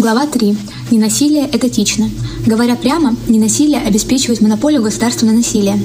Глава 0.00 0.26
3. 0.26 0.56
Ненасилие 0.92 1.46
этатично. 1.52 2.08
Говоря 2.46 2.74
прямо, 2.74 3.16
ненасилие 3.28 3.80
обеспечивает 3.80 4.40
монополию 4.40 4.80
государства 4.80 5.26
на 5.26 5.34
насилие. 5.34 5.78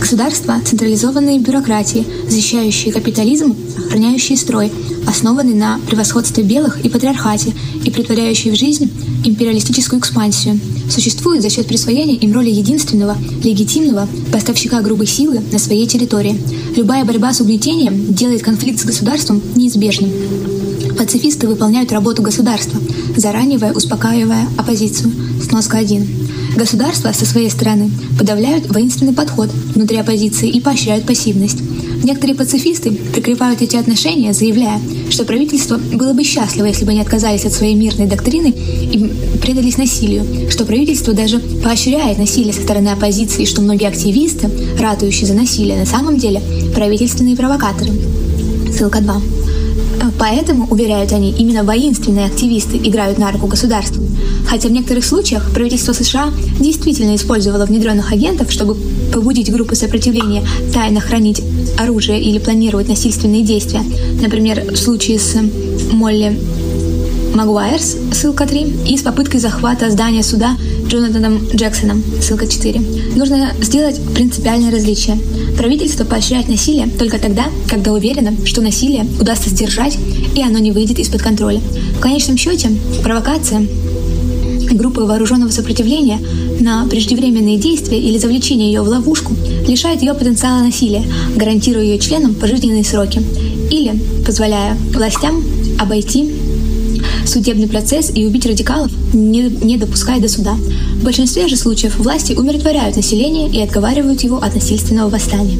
Государства– 0.00 0.60
централизованные 0.64 1.38
бюрократии, 1.38 2.04
защищающие 2.28 2.92
капитализм, 2.92 3.54
охраняющие 3.86 4.36
строй, 4.36 4.72
основанный 5.06 5.54
на 5.54 5.78
превосходстве 5.88 6.42
белых 6.42 6.84
и 6.84 6.88
патриархате 6.88 7.54
и 7.84 7.90
притворяющие 7.92 8.52
в 8.52 8.56
жизнь 8.56 8.90
империалистическую 9.24 10.00
экспансию, 10.00 10.58
существуют 10.90 11.42
за 11.42 11.50
счет 11.50 11.68
присвоения 11.68 12.16
им 12.16 12.32
роли 12.32 12.50
единственного, 12.50 13.16
легитимного 13.44 14.08
поставщика 14.32 14.80
грубой 14.80 15.06
силы 15.06 15.40
на 15.52 15.60
своей 15.60 15.86
территории. 15.86 16.36
Любая 16.74 17.04
борьба 17.04 17.32
с 17.32 17.40
угнетением 17.40 18.12
делает 18.12 18.42
конфликт 18.42 18.80
с 18.80 18.84
государством 18.84 19.40
неизбежным. 19.54 20.10
Пацифисты 20.98 21.46
выполняют 21.46 21.92
работу 21.92 22.22
государства, 22.22 22.80
заранее 23.16 23.58
успокаивая 23.72 24.48
оппозицию. 24.56 25.12
Сноска 25.46 25.78
1. 25.78 26.06
Государства, 26.56 27.12
со 27.12 27.26
своей 27.26 27.50
стороны, 27.50 27.90
подавляют 28.18 28.66
воинственный 28.72 29.12
подход 29.12 29.50
внутри 29.74 29.98
оппозиции 29.98 30.48
и 30.48 30.60
поощряют 30.60 31.04
пассивность. 31.04 31.58
Некоторые 32.02 32.34
пацифисты 32.34 32.92
прикрывают 32.92 33.60
эти 33.60 33.76
отношения, 33.76 34.32
заявляя, 34.32 34.80
что 35.10 35.24
правительство 35.24 35.76
было 35.76 36.14
бы 36.14 36.24
счастливо, 36.24 36.66
если 36.66 36.84
бы 36.84 36.92
они 36.92 37.00
отказались 37.00 37.44
от 37.44 37.52
своей 37.52 37.74
мирной 37.74 38.06
доктрины 38.06 38.48
и 38.48 39.38
предались 39.42 39.76
насилию, 39.76 40.50
что 40.50 40.64
правительство 40.64 41.12
даже 41.12 41.40
поощряет 41.40 42.18
насилие 42.18 42.54
со 42.54 42.62
стороны 42.62 42.88
оппозиции, 42.88 43.44
что 43.44 43.60
многие 43.60 43.88
активисты, 43.88 44.48
ратующие 44.80 45.26
за 45.26 45.34
насилие, 45.34 45.78
на 45.78 45.86
самом 45.86 46.16
деле 46.16 46.40
правительственные 46.74 47.36
провокаторы. 47.36 47.92
Ссылка 48.72 49.00
2. 49.00 49.45
Поэтому, 50.18 50.66
уверяют 50.70 51.12
они, 51.12 51.30
именно 51.30 51.62
воинственные 51.62 52.26
активисты 52.26 52.76
играют 52.78 53.18
на 53.18 53.30
руку 53.30 53.46
государству. 53.46 54.02
Хотя 54.48 54.68
в 54.68 54.72
некоторых 54.72 55.04
случаях 55.04 55.50
правительство 55.52 55.92
США 55.92 56.32
действительно 56.58 57.14
использовало 57.16 57.66
внедренных 57.66 58.12
агентов, 58.12 58.50
чтобы 58.50 58.76
побудить 59.12 59.52
группы 59.52 59.74
сопротивления 59.74 60.44
тайно 60.72 61.00
хранить 61.00 61.42
оружие 61.78 62.22
или 62.22 62.38
планировать 62.38 62.88
насильственные 62.88 63.42
действия. 63.42 63.82
Например, 64.20 64.72
в 64.72 64.76
случае 64.76 65.18
с 65.18 65.36
Молли 65.92 66.38
Магуайрс, 67.34 67.96
ссылка 68.12 68.46
3, 68.46 68.76
и 68.88 68.96
с 68.96 69.02
попыткой 69.02 69.40
захвата 69.40 69.90
здания 69.90 70.22
суда 70.22 70.56
Джонатаном 70.88 71.46
Джексоном, 71.54 72.02
ссылка 72.22 72.46
4. 72.46 72.80
Нужно 73.14 73.52
сделать 73.60 74.00
принципиальное 74.14 74.70
различие. 74.70 75.18
Правительство 75.56 76.04
поощряет 76.04 76.48
насилие 76.48 76.86
только 76.86 77.18
тогда, 77.18 77.46
когда 77.68 77.92
уверено, 77.92 78.34
что 78.44 78.60
насилие 78.60 79.06
удастся 79.20 79.50
сдержать 79.50 79.98
и 80.34 80.42
оно 80.42 80.58
не 80.58 80.70
выйдет 80.70 80.98
из-под 80.98 81.22
контроля. 81.22 81.60
В 81.96 82.00
конечном 82.00 82.36
счете, 82.36 82.70
провокация 83.02 83.66
группы 84.70 85.02
вооруженного 85.02 85.50
сопротивления 85.50 86.20
на 86.60 86.86
преждевременные 86.86 87.56
действия 87.56 88.00
или 88.00 88.18
завлечение 88.18 88.72
ее 88.72 88.82
в 88.82 88.88
ловушку 88.88 89.34
лишает 89.66 90.02
ее 90.02 90.14
потенциала 90.14 90.62
насилия, 90.62 91.04
гарантируя 91.34 91.84
ее 91.84 91.98
членам 91.98 92.34
пожизненные 92.34 92.84
сроки 92.84 93.22
или 93.70 93.98
позволяя 94.24 94.76
властям 94.92 95.42
обойти 95.78 96.30
судебный 97.26 97.68
процесс 97.68 98.10
и 98.14 98.24
убить 98.26 98.46
радикалов, 98.46 98.90
не, 99.12 99.42
не 99.42 99.76
допуская 99.76 100.20
до 100.20 100.28
суда. 100.28 100.54
В 101.00 101.04
большинстве 101.04 101.48
же 101.48 101.56
случаев 101.56 101.98
власти 101.98 102.32
умиротворяют 102.32 102.96
население 102.96 103.48
и 103.48 103.60
отговаривают 103.60 104.22
его 104.22 104.38
от 104.38 104.54
насильственного 104.54 105.08
восстания. 105.08 105.58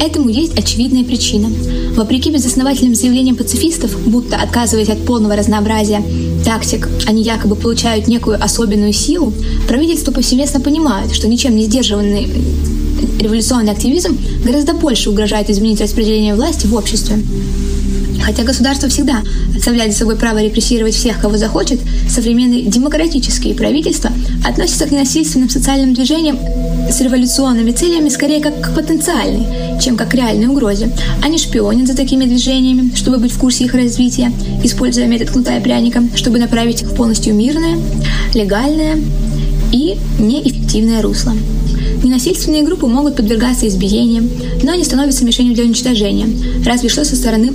Этому 0.00 0.28
есть 0.28 0.58
очевидная 0.58 1.04
причина. 1.04 1.48
Вопреки 1.96 2.30
безосновательным 2.30 2.94
заявлениям 2.94 3.36
пацифистов, 3.36 3.96
будто 4.06 4.36
отказываясь 4.36 4.88
от 4.88 5.04
полного 5.04 5.36
разнообразия 5.36 6.02
тактик, 6.44 6.88
они 7.06 7.22
якобы 7.22 7.54
получают 7.56 8.06
некую 8.06 8.42
особенную 8.42 8.92
силу, 8.92 9.32
правительство 9.68 10.12
повсеместно 10.12 10.60
понимает, 10.60 11.14
что 11.14 11.28
ничем 11.28 11.56
не 11.56 11.64
сдерживанный 11.64 12.28
революционный 13.18 13.72
активизм 13.72 14.18
гораздо 14.44 14.74
больше 14.74 15.10
угрожает 15.10 15.50
изменить 15.50 15.80
распределение 15.80 16.34
власти 16.34 16.66
в 16.66 16.74
обществе. 16.74 17.22
Хотя 18.24 18.42
государство 18.42 18.88
всегда 18.88 19.22
оставляет 19.54 19.92
за 19.92 19.98
собой 19.98 20.16
право 20.16 20.42
репрессировать 20.42 20.94
всех, 20.94 21.20
кого 21.20 21.36
захочет, 21.36 21.78
современные 22.08 22.62
демократические 22.62 23.54
правительства 23.54 24.10
относятся 24.44 24.86
к 24.86 24.90
ненасильственным 24.92 25.50
социальным 25.50 25.94
движениям 25.94 26.38
с 26.90 27.00
революционными 27.00 27.70
целями 27.72 28.08
скорее 28.08 28.40
как 28.40 28.60
к 28.60 28.74
потенциальной, 28.74 29.80
чем 29.80 29.96
как 29.96 30.10
к 30.10 30.14
реальной 30.14 30.46
угрозе. 30.46 30.90
Они 31.22 31.38
шпионят 31.38 31.86
за 31.86 31.94
такими 31.94 32.24
движениями, 32.24 32.94
чтобы 32.94 33.18
быть 33.18 33.32
в 33.32 33.38
курсе 33.38 33.64
их 33.64 33.74
развития, 33.74 34.32
используя 34.62 35.06
метод 35.06 35.30
кнута 35.30 35.56
и 35.56 35.62
пряника, 35.62 36.02
чтобы 36.14 36.38
направить 36.38 36.82
их 36.82 36.88
в 36.88 36.94
полностью 36.94 37.34
мирное, 37.34 37.78
легальное 38.32 38.98
и 39.72 39.96
неэффективное 40.18 41.02
русло. 41.02 41.34
Ненасильственные 42.02 42.62
группы 42.62 42.86
могут 42.86 43.16
подвергаться 43.16 43.66
избиениям, 43.66 44.28
но 44.62 44.72
они 44.72 44.84
становятся 44.84 45.24
мишенью 45.24 45.54
для 45.54 45.64
уничтожения, 45.64 46.28
разве 46.64 46.88
что 46.88 47.04
со 47.04 47.16
стороны 47.16 47.52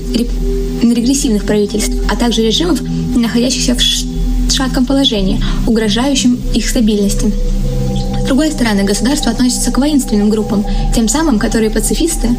регрессивных 0.81 1.45
правительств, 1.45 1.93
а 2.09 2.15
также 2.15 2.41
режимов, 2.41 2.81
находящихся 3.15 3.75
в 3.75 4.51
шатком 4.51 4.85
положении, 4.85 5.41
угрожающим 5.67 6.39
их 6.53 6.67
стабильности. 6.67 7.31
С 8.21 8.25
другой 8.25 8.51
стороны, 8.51 8.83
государство 8.83 9.31
относится 9.31 9.71
к 9.71 9.77
воинственным 9.77 10.29
группам, 10.29 10.65
тем 10.93 11.07
самым, 11.07 11.39
которые 11.39 11.71
пацифисты 11.71 12.29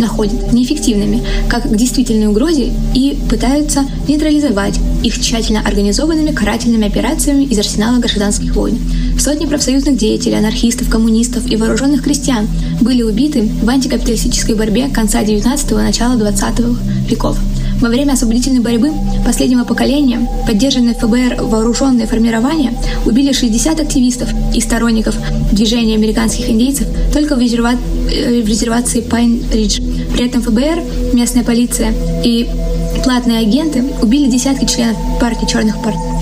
находят 0.00 0.52
неэффективными, 0.52 1.22
как 1.48 1.70
к 1.70 1.76
действительной 1.76 2.26
угрозе 2.26 2.72
и 2.94 3.18
пытаются 3.28 3.84
нейтрализовать 4.08 4.78
их 5.02 5.20
тщательно 5.20 5.60
организованными 5.60 6.32
карательными 6.32 6.86
операциями 6.86 7.44
из 7.44 7.58
арсенала 7.58 7.98
гражданских 7.98 8.54
войн. 8.54 8.78
Сотни 9.18 9.46
профсоюзных 9.46 9.96
деятелей, 9.96 10.38
анархистов, 10.38 10.88
коммунистов 10.88 11.50
и 11.50 11.56
вооруженных 11.56 12.02
крестьян 12.02 12.48
были 12.80 13.02
убиты 13.02 13.48
в 13.62 13.68
антикапиталистической 13.68 14.54
борьбе 14.54 14.88
конца 14.88 15.22
19-го– 15.22 15.78
начала 15.78 16.16
20 16.16 16.58
веков. 17.08 17.38
Во 17.80 17.88
время 17.88 18.12
освободительной 18.12 18.60
борьбы 18.60 18.92
последнего 19.24 19.64
поколения, 19.64 20.28
поддержанные 20.46 20.94
ФБР 20.94 21.42
вооруженные 21.42 22.06
формирования, 22.06 22.74
убили 23.06 23.32
60 23.32 23.80
активистов 23.80 24.28
и 24.54 24.60
сторонников 24.60 25.16
движения 25.50 25.94
американских 25.94 26.50
индейцев 26.50 26.86
только 27.12 27.36
в, 27.36 27.40
резерва... 27.40 27.72
Э, 28.12 28.42
в 28.42 28.46
резервации 28.46 29.00
Пайн-Ридж. 29.00 29.80
При 30.12 30.26
этом 30.26 30.42
ФБР, 30.42 31.14
местная 31.14 31.42
полиция 31.42 31.94
и 32.22 32.46
платные 33.02 33.38
агенты 33.38 33.82
убили 34.02 34.28
десятки 34.30 34.66
членов 34.66 34.96
партии 35.18 35.46
Черных 35.46 35.76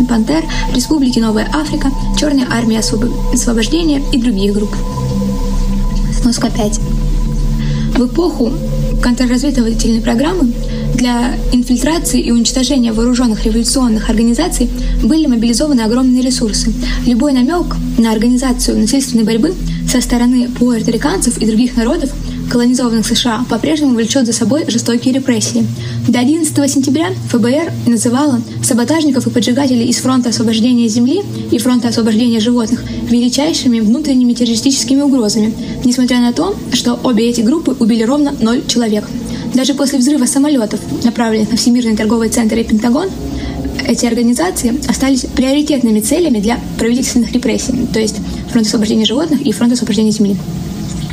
Пантер, 0.09 0.45
Республики 0.75 1.19
Новая 1.19 1.49
Африка, 1.53 1.91
Черной 2.17 2.45
армии 2.49 2.79
освобождения 3.35 4.01
и 4.13 4.19
других 4.19 4.55
групп. 4.55 4.75
Сноска 6.21 6.51
5. 6.51 6.81
В 7.97 8.07
эпоху 8.07 8.53
контрразведывательной 9.03 10.01
программы 10.01 10.53
для 10.99 11.37
инфильтрации 11.53 12.21
и 12.21 12.33
уничтожения 12.33 12.93
вооруженных 12.93 13.45
революционных 13.45 14.11
организаций 14.11 14.69
были 15.03 15.27
мобилизованы 15.27 15.81
огромные 15.83 16.23
ресурсы. 16.23 16.73
Любой 17.07 17.33
намек 17.33 17.77
на 17.99 18.11
организацию 18.11 18.79
насильственной 18.79 19.25
борьбы 19.25 19.55
со 19.91 20.01
стороны 20.01 20.49
пуэрториканцев 20.59 21.39
и 21.39 21.47
других 21.47 21.77
народов 21.77 22.11
колонизованных 22.51 23.07
США 23.07 23.45
по-прежнему 23.49 23.95
влечет 23.95 24.27
за 24.27 24.33
собой 24.33 24.65
жестокие 24.69 25.15
репрессии. 25.15 25.65
До 26.09 26.19
11 26.19 26.71
сентября 26.71 27.11
ФБР 27.31 27.73
называла 27.87 28.41
саботажников 28.63 29.27
и 29.27 29.31
поджигателей 29.31 29.87
из 29.87 29.99
Фронта 29.99 30.31
освобождения 30.31 30.89
Земли 30.89 31.23
и 31.51 31.59
Фронта 31.59 31.89
освобождения 31.89 32.41
животных 32.41 32.83
величайшими 33.09 33.81
внутренними 33.81 34.33
террористическими 34.33 35.03
угрозами, 35.03 35.55
несмотря 35.85 36.21
на 36.21 36.33
то, 36.33 36.57
что 36.73 36.99
обе 37.05 37.29
эти 37.29 37.43
группы 37.43 37.77
убили 37.79 38.03
ровно 38.03 38.35
ноль 38.41 38.67
человек. 38.67 39.05
Даже 39.59 39.75
после 39.75 39.99
взрыва 39.99 40.25
самолетов, 40.25 40.79
направленных 41.03 41.51
на 41.51 41.57
Всемирный 41.57 41.97
торговый 41.97 42.29
центр 42.29 42.57
и 42.59 42.63
Пентагон, 42.63 43.11
эти 43.89 44.07
организации 44.07 44.73
остались 44.89 45.23
приоритетными 45.35 45.99
целями 45.99 46.39
для 46.39 46.61
правительственных 46.79 47.33
репрессий, 47.33 47.89
то 47.93 47.99
есть 47.99 48.19
Фронт 48.53 48.69
освобождения 48.69 49.05
животных 49.05 49.41
и 49.41 49.51
Фронт 49.51 49.73
освобождения 49.73 50.13
Земли. 50.13 50.37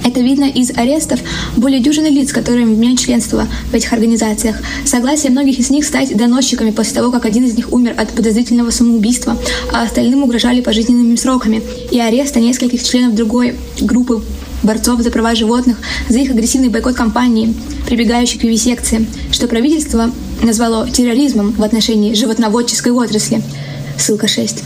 Это 0.06 0.22
видно 0.22 0.46
из 0.46 0.70
арестов 0.70 1.20
более 1.58 1.80
дюжины 1.80 2.06
лиц, 2.06 2.32
которые 2.32 2.66
имеют 2.66 3.00
членство 3.00 3.48
в 3.72 3.74
этих 3.74 3.92
организациях. 3.92 4.58
Согласие 4.86 5.32
многих 5.32 5.58
из 5.58 5.72
них 5.72 5.84
стать 5.84 6.16
доносчиками 6.16 6.70
после 6.70 6.94
того, 6.94 7.12
как 7.12 7.26
один 7.26 7.44
из 7.44 7.58
них 7.58 7.74
умер 7.74 7.96
от 7.98 8.12
подозрительного 8.12 8.70
самоубийства, 8.70 9.36
а 9.74 9.82
остальным 9.82 10.22
угрожали 10.22 10.62
пожизненными 10.62 11.16
сроками. 11.16 11.64
И 11.90 12.00
ареста 12.00 12.40
нескольких 12.40 12.84
членов 12.84 13.16
другой 13.16 13.56
группы 13.82 14.22
борцов 14.62 15.02
за 15.02 15.10
права 15.10 15.34
животных 15.34 15.78
за 16.08 16.20
их 16.20 16.30
агрессивный 16.30 16.70
бойкот 16.70 16.94
компании, 16.96 17.56
прибегающей 17.88 18.40
к 18.40 18.44
вивисекции, 18.44 19.08
что 19.32 19.48
правительство 19.48 20.12
назвало 20.44 20.88
терроризмом 20.88 21.54
в 21.54 21.64
отношении 21.64 22.14
животноводческой 22.14 22.92
отрасли. 22.92 23.42
Ссылка 23.98 24.28
6. 24.28 24.64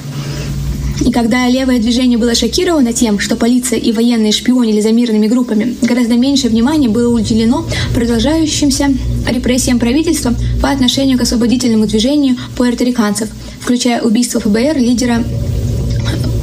И 1.05 1.11
когда 1.11 1.47
левое 1.47 1.79
движение 1.79 2.17
было 2.17 2.35
шокировано 2.35 2.93
тем, 2.93 3.19
что 3.19 3.35
полиция 3.35 3.79
и 3.79 3.91
военные 3.91 4.31
шпионили 4.31 4.81
за 4.81 4.91
мирными 4.91 5.27
группами, 5.27 5.75
гораздо 5.81 6.15
меньше 6.15 6.49
внимания 6.49 6.89
было 6.89 7.13
уделено 7.13 7.65
продолжающимся 7.93 8.89
репрессиям 9.27 9.79
правительства 9.79 10.33
по 10.61 10.69
отношению 10.69 11.17
к 11.17 11.21
освободительному 11.21 11.87
движению 11.87 12.35
пуэрториканцев, 12.57 13.29
включая 13.61 14.01
убийство 14.01 14.39
ФБР 14.39 14.77
лидера 14.77 15.23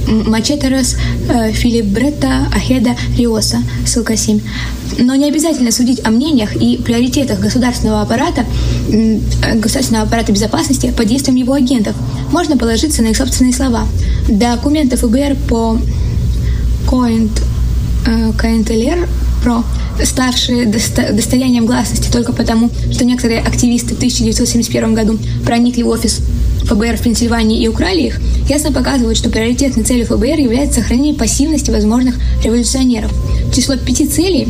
Мачетерес 0.06 0.97
э, 1.29 1.53
Филибретта 1.53 2.47
Ахеда 2.55 2.97
Риоса, 3.17 3.58
ссылка 3.85 4.17
7. 4.17 4.41
Но 4.99 5.14
не 5.14 5.29
обязательно 5.29 5.73
судить 5.73 6.05
о 6.05 6.11
мнениях 6.11 6.56
и 6.56 6.79
приоритетах 6.79 7.41
государственного 7.41 8.03
аппарата, 8.03 8.44
государственного 9.55 10.06
аппарата 10.06 10.32
безопасности 10.32 10.93
под 10.97 11.06
действием 11.06 11.37
его 11.37 11.55
агентов. 11.55 11.94
Можно 12.31 12.56
положиться 12.56 13.03
на 13.03 13.08
их 13.08 13.17
собственные 13.17 13.53
слова. 13.53 13.87
Документы 14.29 14.97
ФБР 14.97 15.37
по 15.49 15.79
Коинт 16.88 17.43
КНТЛР 18.38 19.09
про 19.43 19.64
ставшие 20.05 20.67
достоянием 20.67 21.67
гласности 21.67 22.11
только 22.11 22.32
потому, 22.32 22.70
что 22.93 23.05
некоторые 23.05 23.41
активисты 23.41 23.94
в 23.94 23.99
1971 23.99 24.94
году 24.94 25.19
проникли 25.44 25.82
в 25.82 25.88
офис 25.88 26.20
ФБР 26.66 26.96
в 26.96 27.02
Пенсильвании 27.02 27.62
и 27.62 27.68
украли 27.68 28.02
их, 28.02 28.20
ясно 28.48 28.72
показывают, 28.72 29.16
что 29.16 29.30
приоритетной 29.30 29.84
целью 29.84 30.06
ФБР 30.06 30.38
является 30.40 30.80
сохранение 30.80 31.14
пассивности 31.14 31.70
возможных 31.70 32.16
революционеров. 32.44 33.12
Число 33.54 33.76
пяти 33.76 34.06
целей, 34.06 34.48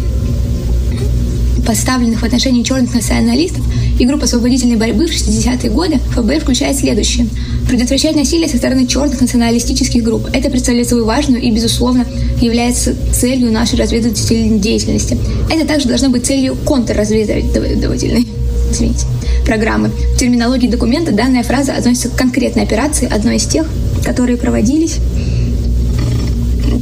поставленных 1.67 2.23
в 2.23 2.25
отношении 2.25 2.63
черных 2.63 2.95
националистов 2.95 3.65
и 3.99 4.07
групп 4.07 4.23
освободительной 4.23 4.77
борьбы 4.77 5.07
в 5.07 5.11
60-е 5.11 5.71
годы, 5.71 5.99
ФБР 6.15 6.41
включает 6.41 6.77
следующее. 6.77 7.27
Предотвращать 7.69 8.15
насилие 8.15 8.49
со 8.49 8.57
стороны 8.57 8.87
черных 8.87 9.21
националистических 9.21 10.03
групп. 10.03 10.29
Это 10.33 10.49
представляет 10.49 10.89
собой 10.89 11.05
важную 11.05 11.43
и, 11.43 11.51
безусловно, 11.51 12.07
является 12.41 12.95
целью 13.13 13.51
нашей 13.53 13.79
разведывательной 13.79 14.59
деятельности. 14.61 15.19
Это 15.51 15.67
также 15.67 15.89
должно 15.89 16.09
быть 16.09 16.25
целью 16.25 16.57
контрразведывательной. 16.65 18.27
Извините 18.71 19.07
программы. 19.47 19.91
В 20.15 20.19
терминологии 20.19 20.69
документа 20.69 21.13
данная 21.13 21.43
фраза 21.43 21.73
относится 21.73 22.11
к 22.11 22.17
конкретной 22.17 22.65
операции, 22.65 23.09
одной 23.09 23.37
из 23.37 23.47
тех, 23.47 23.67
которые 24.05 24.37
проводились 24.37 24.99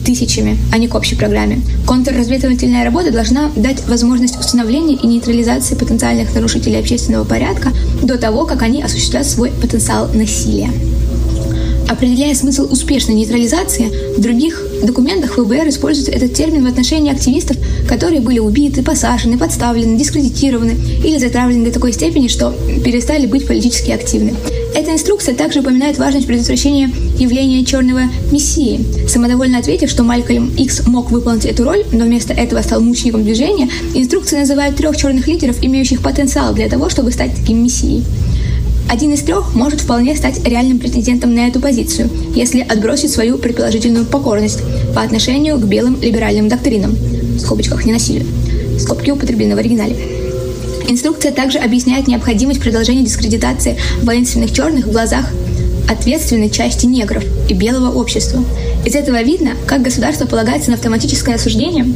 тысячами, 0.04 0.58
а 0.72 0.78
не 0.78 0.88
к 0.88 0.94
общей 0.94 1.14
программе. 1.14 1.60
Контрразведывательная 1.86 2.84
работа 2.84 3.10
должна 3.10 3.50
дать 3.56 3.86
возможность 3.86 4.38
установления 4.38 4.96
и 4.96 5.06
нейтрализации 5.06 5.74
потенциальных 5.74 6.34
нарушителей 6.34 6.78
общественного 6.78 7.24
порядка 7.24 7.70
до 8.02 8.18
того, 8.18 8.44
как 8.44 8.62
они 8.62 8.82
осуществят 8.82 9.26
свой 9.26 9.50
потенциал 9.50 10.08
насилия. 10.12 10.70
Определяя 11.88 12.34
смысл 12.34 12.66
успешной 12.70 13.14
нейтрализации, 13.14 14.16
в 14.16 14.20
других 14.20 14.62
документах 14.82 15.34
ФБР 15.34 15.68
использует 15.68 16.08
этот 16.08 16.34
термин 16.34 16.64
в 16.64 16.68
отношении 16.68 17.12
активистов, 17.12 17.56
которые 17.86 18.20
были 18.20 18.38
убиты, 18.38 18.82
посажены, 18.82 19.38
подставлены, 19.38 19.98
дискредитированы 19.98 20.76
или 21.04 21.18
затравлены 21.18 21.66
до 21.66 21.72
такой 21.72 21.92
степени, 21.92 22.28
что 22.28 22.54
перестали 22.84 23.26
быть 23.26 23.46
политически 23.46 23.90
активны. 23.90 24.34
Эта 24.74 24.92
инструкция 24.92 25.34
также 25.36 25.60
упоминает 25.60 25.98
важность 25.98 26.26
предотвращения 26.26 26.90
явления 27.18 27.64
черного 27.64 28.02
мессии. 28.32 28.84
Самодовольно 29.06 29.58
ответив, 29.58 29.88
что 29.88 30.02
Малькольм 30.02 30.52
Икс 30.56 30.86
мог 30.86 31.12
выполнить 31.12 31.44
эту 31.44 31.64
роль, 31.64 31.84
но 31.92 32.04
вместо 32.04 32.32
этого 32.32 32.60
стал 32.62 32.80
мучеником 32.80 33.22
движения, 33.22 33.68
инструкция 33.94 34.40
называет 34.40 34.74
трех 34.76 34.96
черных 34.96 35.28
лидеров, 35.28 35.58
имеющих 35.62 36.02
потенциал 36.02 36.54
для 36.54 36.68
того, 36.68 36.88
чтобы 36.88 37.12
стать 37.12 37.36
таким 37.36 37.62
мессией. 37.62 38.04
Один 38.88 39.12
из 39.12 39.22
трех 39.22 39.54
может 39.54 39.80
вполне 39.80 40.14
стать 40.16 40.46
реальным 40.46 40.78
претендентом 40.78 41.34
на 41.34 41.48
эту 41.48 41.60
позицию, 41.60 42.10
если 42.34 42.60
отбросить 42.60 43.10
свою 43.10 43.38
предположительную 43.38 44.04
покорность 44.04 44.60
по 44.94 45.02
отношению 45.02 45.58
к 45.58 45.64
белым 45.64 46.00
либеральным 46.00 46.48
доктринам, 46.48 46.92
в 46.92 47.38
скобочках 47.40 47.84
не 47.84 47.92
насилию, 47.92 48.26
скобки 48.78 49.10
употреблены 49.10 49.56
в 49.56 49.58
оригинале. 49.58 49.96
Инструкция 50.86 51.32
также 51.32 51.58
объясняет 51.58 52.06
необходимость 52.06 52.60
продолжения 52.60 53.02
дискредитации 53.02 53.76
воинственных 54.02 54.52
черных 54.52 54.86
в 54.86 54.92
глазах 54.92 55.24
ответственной 55.88 56.50
части 56.50 56.86
негров 56.86 57.24
и 57.48 57.54
белого 57.54 57.90
общества. 57.90 58.44
Из 58.84 58.94
этого 58.94 59.22
видно, 59.22 59.52
как 59.66 59.82
государство 59.82 60.26
полагается 60.26 60.70
на 60.70 60.76
автоматическое 60.76 61.36
осуждение 61.36 61.86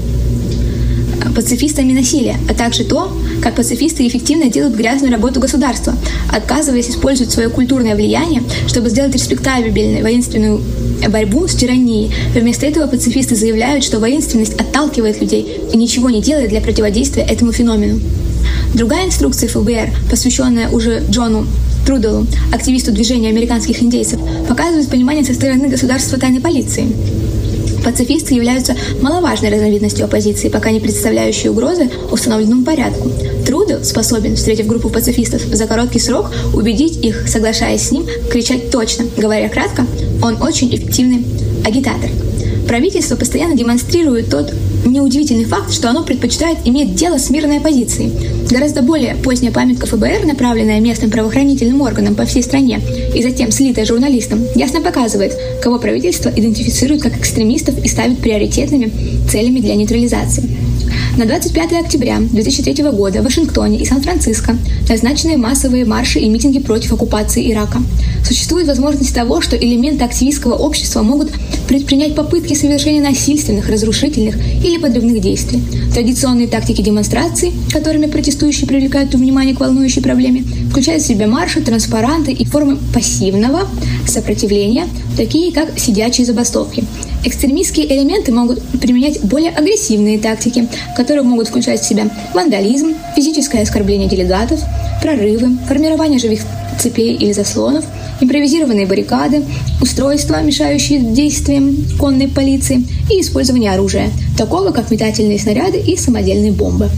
пацифистами 1.34 1.92
насилия, 1.92 2.36
а 2.48 2.54
также 2.54 2.84
то, 2.84 3.12
как 3.42 3.56
пацифисты 3.56 4.06
эффективно 4.06 4.50
делают 4.50 4.76
грязную 4.76 5.12
работу 5.12 5.40
государства, 5.40 5.94
отказываясь 6.32 6.90
использовать 6.90 7.32
свое 7.32 7.48
культурное 7.48 7.94
влияние, 7.94 8.42
чтобы 8.66 8.90
сделать 8.90 9.14
респектабельной 9.14 10.02
воинственную 10.02 10.60
борьбу 11.08 11.46
с 11.46 11.54
тиранией. 11.54 12.12
Вместо 12.34 12.66
этого 12.66 12.86
пацифисты 12.86 13.34
заявляют, 13.36 13.84
что 13.84 13.98
воинственность 14.00 14.54
отталкивает 14.54 15.20
людей 15.20 15.60
и 15.72 15.76
ничего 15.76 16.10
не 16.10 16.20
делает 16.20 16.50
для 16.50 16.60
противодействия 16.60 17.22
этому 17.22 17.52
феномену. 17.52 18.00
Другая 18.74 19.06
инструкция 19.06 19.48
ФБР, 19.48 19.90
посвященная 20.10 20.68
уже 20.70 21.02
Джону 21.10 21.46
Труделу, 21.86 22.26
активисту 22.52 22.92
движения 22.92 23.30
американских 23.30 23.82
индейцев, 23.82 24.20
показывает 24.46 24.88
понимание 24.88 25.24
со 25.24 25.34
стороны 25.34 25.68
государства 25.68 26.18
тайной 26.18 26.40
полиции. 26.40 26.86
Пацифисты 27.88 28.34
являются 28.34 28.76
маловажной 29.00 29.50
разновидностью 29.50 30.04
оппозиции, 30.04 30.50
пока 30.50 30.70
не 30.72 30.78
представляющей 30.78 31.48
угрозы 31.48 31.88
установленному 32.12 32.62
порядку. 32.62 33.10
Трудел 33.46 33.82
способен, 33.82 34.36
встретив 34.36 34.66
группу 34.66 34.90
пацифистов, 34.90 35.40
за 35.40 35.66
короткий 35.66 35.98
срок 35.98 36.30
убедить 36.52 37.02
их, 37.02 37.26
соглашаясь 37.26 37.80
с 37.80 37.90
ним, 37.90 38.04
кричать 38.30 38.70
точно. 38.70 39.06
Говоря 39.16 39.48
кратко, 39.48 39.86
он 40.22 40.42
очень 40.42 40.68
эффективный 40.68 41.24
агитатор. 41.64 42.10
Правительство 42.68 43.16
постоянно 43.16 43.56
демонстрирует 43.56 44.28
тот 44.28 44.52
неудивительный 44.84 45.44
факт, 45.44 45.72
что 45.72 45.90
оно 45.90 46.04
предпочитает 46.04 46.58
иметь 46.64 46.94
дело 46.94 47.18
с 47.18 47.30
мирной 47.30 47.58
оппозицией. 47.58 48.12
Гораздо 48.50 48.82
более 48.82 49.14
поздняя 49.16 49.52
памятка 49.52 49.86
ФБР, 49.86 50.24
направленная 50.24 50.80
местным 50.80 51.10
правоохранительным 51.10 51.80
органам 51.82 52.14
по 52.14 52.24
всей 52.24 52.42
стране 52.42 52.80
и 53.14 53.22
затем 53.22 53.50
слитая 53.50 53.84
журналистам, 53.84 54.44
ясно 54.54 54.80
показывает, 54.80 55.36
кого 55.62 55.78
правительство 55.78 56.30
идентифицирует 56.30 57.02
как 57.02 57.18
экстремистов 57.18 57.82
и 57.84 57.88
ставит 57.88 58.18
приоритетными 58.18 58.90
целями 59.30 59.60
для 59.60 59.74
нейтрализации. 59.74 60.57
На 61.18 61.26
25 61.26 61.72
октября 61.72 62.20
2003 62.20 62.92
года 62.92 63.22
в 63.22 63.24
Вашингтоне 63.24 63.80
и 63.80 63.84
Сан-Франциско 63.84 64.56
назначены 64.88 65.36
массовые 65.36 65.84
марши 65.84 66.20
и 66.20 66.28
митинги 66.28 66.60
против 66.60 66.92
оккупации 66.92 67.50
Ирака. 67.50 67.82
Существует 68.24 68.68
возможность 68.68 69.12
того, 69.12 69.40
что 69.40 69.56
элементы 69.56 70.04
активистского 70.04 70.54
общества 70.54 71.02
могут 71.02 71.32
предпринять 71.66 72.14
попытки 72.14 72.54
совершения 72.54 73.02
насильственных, 73.02 73.68
разрушительных 73.68 74.36
или 74.64 74.78
подрывных 74.78 75.20
действий. 75.20 75.60
Традиционные 75.92 76.46
тактики 76.46 76.82
демонстраций, 76.82 77.52
которыми 77.72 78.06
протестующие 78.06 78.68
привлекают 78.68 79.12
внимание 79.12 79.56
к 79.56 79.60
волнующей 79.60 80.00
проблеме, 80.00 80.44
включают 80.70 81.02
в 81.02 81.06
себя 81.08 81.26
марши, 81.26 81.62
транспаранты 81.62 82.30
и 82.30 82.44
формы 82.44 82.78
пассивного 82.94 83.66
сопротивления, 84.06 84.86
такие 85.16 85.50
как 85.50 85.80
сидячие 85.80 86.24
забастовки. 86.24 86.84
Экстремистские 87.24 87.92
элементы 87.92 88.32
могут 88.32 88.62
применять 88.80 89.20
более 89.22 89.50
агрессивные 89.50 90.18
тактики, 90.18 90.68
которые 90.96 91.24
могут 91.24 91.48
включать 91.48 91.80
в 91.80 91.86
себя 91.86 92.08
вандализм, 92.32 92.94
физическое 93.16 93.62
оскорбление 93.62 94.08
делегатов, 94.08 94.60
прорывы, 95.02 95.58
формирование 95.66 96.18
живых 96.20 96.40
цепей 96.78 97.14
или 97.16 97.32
заслонов, 97.32 97.84
импровизированные 98.20 98.86
баррикады, 98.86 99.44
устройства, 99.82 100.40
мешающие 100.42 101.00
действиям 101.00 101.76
конной 101.98 102.28
полиции 102.28 102.84
и 103.10 103.20
использование 103.20 103.72
оружия, 103.72 104.10
такого 104.36 104.70
как 104.70 104.90
метательные 104.92 105.40
снаряды 105.40 105.78
и 105.78 105.96
самодельные 105.96 106.52
бомбы. 106.52 106.88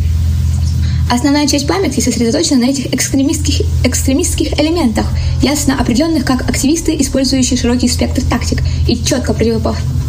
Основная 1.10 1.48
часть 1.48 1.66
памяти 1.66 2.00
сосредоточена 2.00 2.60
на 2.60 2.70
этих 2.70 2.94
экстремистских, 2.94 3.66
экстремистских 3.84 4.60
элементах, 4.60 5.06
ясно 5.42 5.76
определенных 5.80 6.24
как 6.24 6.48
активисты, 6.48 6.94
использующие 7.00 7.58
широкий 7.58 7.88
спектр 7.88 8.22
тактик 8.22 8.62
и 8.86 8.96
четко 9.02 9.32
противопоставленных 9.32 9.99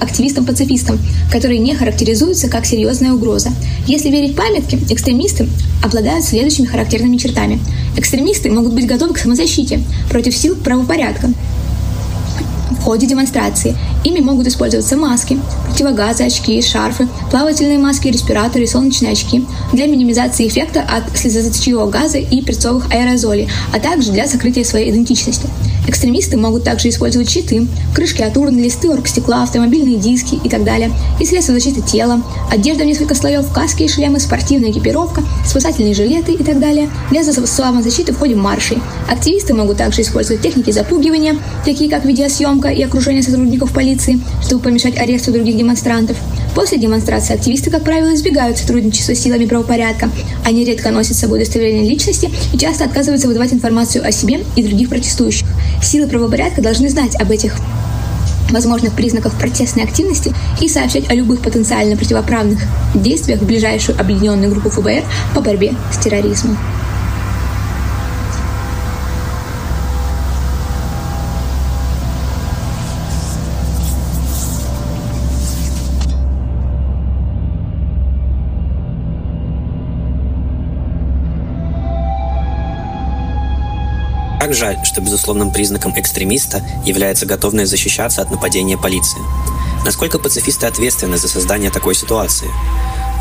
активистам-пацифистам, 0.00 0.98
которые 1.30 1.58
не 1.58 1.74
характеризуются 1.74 2.48
как 2.48 2.66
серьезная 2.66 3.12
угроза. 3.12 3.50
Если 3.86 4.10
верить 4.10 4.36
памятке, 4.36 4.78
экстремисты 4.90 5.48
обладают 5.82 6.24
следующими 6.24 6.66
характерными 6.66 7.16
чертами. 7.16 7.60
Экстремисты 7.96 8.50
могут 8.50 8.72
быть 8.72 8.86
готовы 8.86 9.14
к 9.14 9.18
самозащите 9.18 9.80
против 10.10 10.36
сил 10.36 10.56
правопорядка, 10.56 11.30
в 12.70 12.84
ходе 12.84 13.06
демонстрации 13.06 13.76
Ими 14.04 14.20
могут 14.20 14.48
использоваться 14.48 14.96
маски, 14.96 15.38
противогазы, 15.66 16.24
очки, 16.24 16.60
шарфы, 16.60 17.08
плавательные 17.30 17.78
маски, 17.78 18.08
респираторы 18.08 18.64
и 18.64 18.66
солнечные 18.66 19.12
очки 19.12 19.44
для 19.72 19.86
минимизации 19.86 20.48
эффекта 20.48 20.82
от 20.82 21.16
слезоточивого 21.16 21.88
газа 21.88 22.18
и 22.18 22.42
перцовых 22.42 22.92
аэрозолей, 22.92 23.48
а 23.72 23.78
также 23.78 24.10
для 24.10 24.26
сокрытия 24.26 24.64
своей 24.64 24.90
идентичности. 24.90 25.48
Экстремисты 25.86 26.36
могут 26.36 26.64
также 26.64 26.88
использовать 26.88 27.28
щиты, 27.28 27.66
крышки 27.94 28.22
от 28.22 28.36
урн, 28.36 28.56
листы 28.56 28.88
оргстекла, 28.88 29.42
автомобильные 29.42 29.96
диски 29.96 30.38
и 30.42 30.48
так 30.48 30.64
далее, 30.64 30.92
и 31.20 31.26
средства 31.26 31.54
защиты 31.54 31.80
тела, 31.82 32.22
одежда 32.50 32.84
в 32.84 32.86
несколько 32.86 33.14
слоев, 33.14 33.52
каски 33.52 33.82
и 33.84 33.88
шлемы, 33.88 34.20
спортивная 34.20 34.70
экипировка, 34.70 35.22
спасательные 35.46 35.94
жилеты 35.94 36.32
и 36.32 36.42
так 36.42 36.60
далее 36.60 36.88
для 37.10 37.24
самозащиты 37.24 38.12
в 38.12 38.18
ходе 38.18 38.34
маршей. 38.34 38.78
Активисты 39.08 39.54
могут 39.54 39.78
также 39.78 40.02
использовать 40.02 40.42
техники 40.42 40.70
запугивания, 40.70 41.36
такие 41.64 41.90
как 41.90 42.04
видеосъемка 42.04 42.68
и 42.68 42.82
окружение 42.82 43.22
сотрудников 43.22 43.72
полиции, 43.72 43.91
чтобы 44.42 44.62
помешать 44.62 44.98
аресту 44.98 45.32
других 45.32 45.56
демонстрантов. 45.56 46.16
После 46.54 46.78
демонстрации 46.78 47.34
активисты, 47.34 47.70
как 47.70 47.82
правило, 47.82 48.14
избегают 48.14 48.58
сотрудничества 48.58 49.14
с 49.14 49.20
силами 49.20 49.46
правопорядка. 49.46 50.10
Они 50.44 50.64
редко 50.64 50.90
носят 50.90 51.16
с 51.16 51.20
собой 51.20 51.38
удостоверение 51.38 51.88
личности 51.88 52.30
и 52.52 52.58
часто 52.58 52.84
отказываются 52.84 53.28
выдавать 53.28 53.52
информацию 53.52 54.06
о 54.06 54.12
себе 54.12 54.44
и 54.56 54.62
других 54.62 54.88
протестующих. 54.88 55.48
Силы 55.82 56.06
правопорядка 56.08 56.62
должны 56.62 56.88
знать 56.88 57.14
об 57.20 57.30
этих 57.30 57.56
возможных 58.50 58.92
признаков 58.92 59.34
протестной 59.34 59.84
активности 59.84 60.34
и 60.60 60.68
сообщать 60.68 61.10
о 61.10 61.14
любых 61.14 61.40
потенциально 61.40 61.96
противоправных 61.96 62.60
действиях 62.94 63.40
в 63.40 63.46
ближайшую 63.46 63.98
объединенную 63.98 64.50
группу 64.50 64.70
ФБР 64.70 65.04
по 65.34 65.40
борьбе 65.40 65.74
с 65.90 65.96
терроризмом. 66.04 66.58
Как 84.52 84.58
жаль, 84.58 84.84
что 84.84 85.00
безусловным 85.00 85.50
признаком 85.50 85.98
экстремиста 85.98 86.62
является 86.84 87.24
готовность 87.24 87.70
защищаться 87.70 88.20
от 88.20 88.30
нападения 88.30 88.76
полиции. 88.76 89.18
Насколько 89.86 90.18
пацифисты 90.18 90.66
ответственны 90.66 91.16
за 91.16 91.26
создание 91.26 91.70
такой 91.70 91.94
ситуации? 91.94 92.48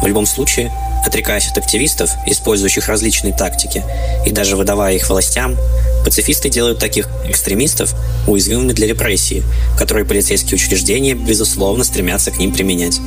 В 0.01 0.07
любом 0.07 0.25
случае, 0.25 0.73
отрекаясь 1.05 1.47
от 1.47 1.57
активистов, 1.57 2.11
использующих 2.27 2.89
различные 2.89 3.33
тактики, 3.33 3.81
и 4.25 4.31
даже 4.31 4.57
выдавая 4.57 4.95
их 4.95 5.09
властям, 5.09 5.55
пацифисты 6.03 6.49
делают 6.49 6.79
таких 6.79 7.07
экстремистов 7.23 7.93
уязвимыми 8.27 8.73
для 8.73 8.87
репрессии, 8.87 9.41
которые 9.77 10.03
полицейские 10.03 10.55
учреждения, 10.55 11.13
безусловно, 11.13 11.85
стремятся 11.85 12.31
к 12.31 12.39
ним 12.39 12.51
применять. 12.51 12.99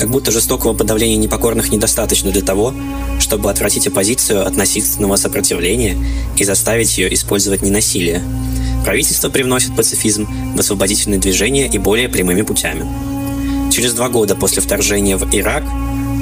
Как 0.00 0.10
будто 0.10 0.32
жестокого 0.32 0.72
подавления 0.72 1.18
непокорных 1.18 1.70
недостаточно 1.70 2.32
для 2.32 2.42
того, 2.42 2.74
чтобы 3.24 3.50
отвратить 3.50 3.86
оппозицию 3.86 4.46
от 4.46 4.54
насильственного 4.54 5.16
сопротивления 5.16 5.96
и 6.36 6.44
заставить 6.44 6.98
ее 6.98 7.12
использовать 7.14 7.62
ненасилие. 7.62 8.22
Правительство 8.84 9.30
привносит 9.30 9.74
пацифизм 9.74 10.28
в 10.54 10.60
освободительные 10.60 11.18
движения 11.18 11.66
и 11.66 11.78
более 11.78 12.10
прямыми 12.10 12.42
путями. 12.42 12.86
Через 13.72 13.94
два 13.94 14.10
года 14.10 14.36
после 14.36 14.60
вторжения 14.60 15.16
в 15.16 15.34
Ирак 15.34 15.64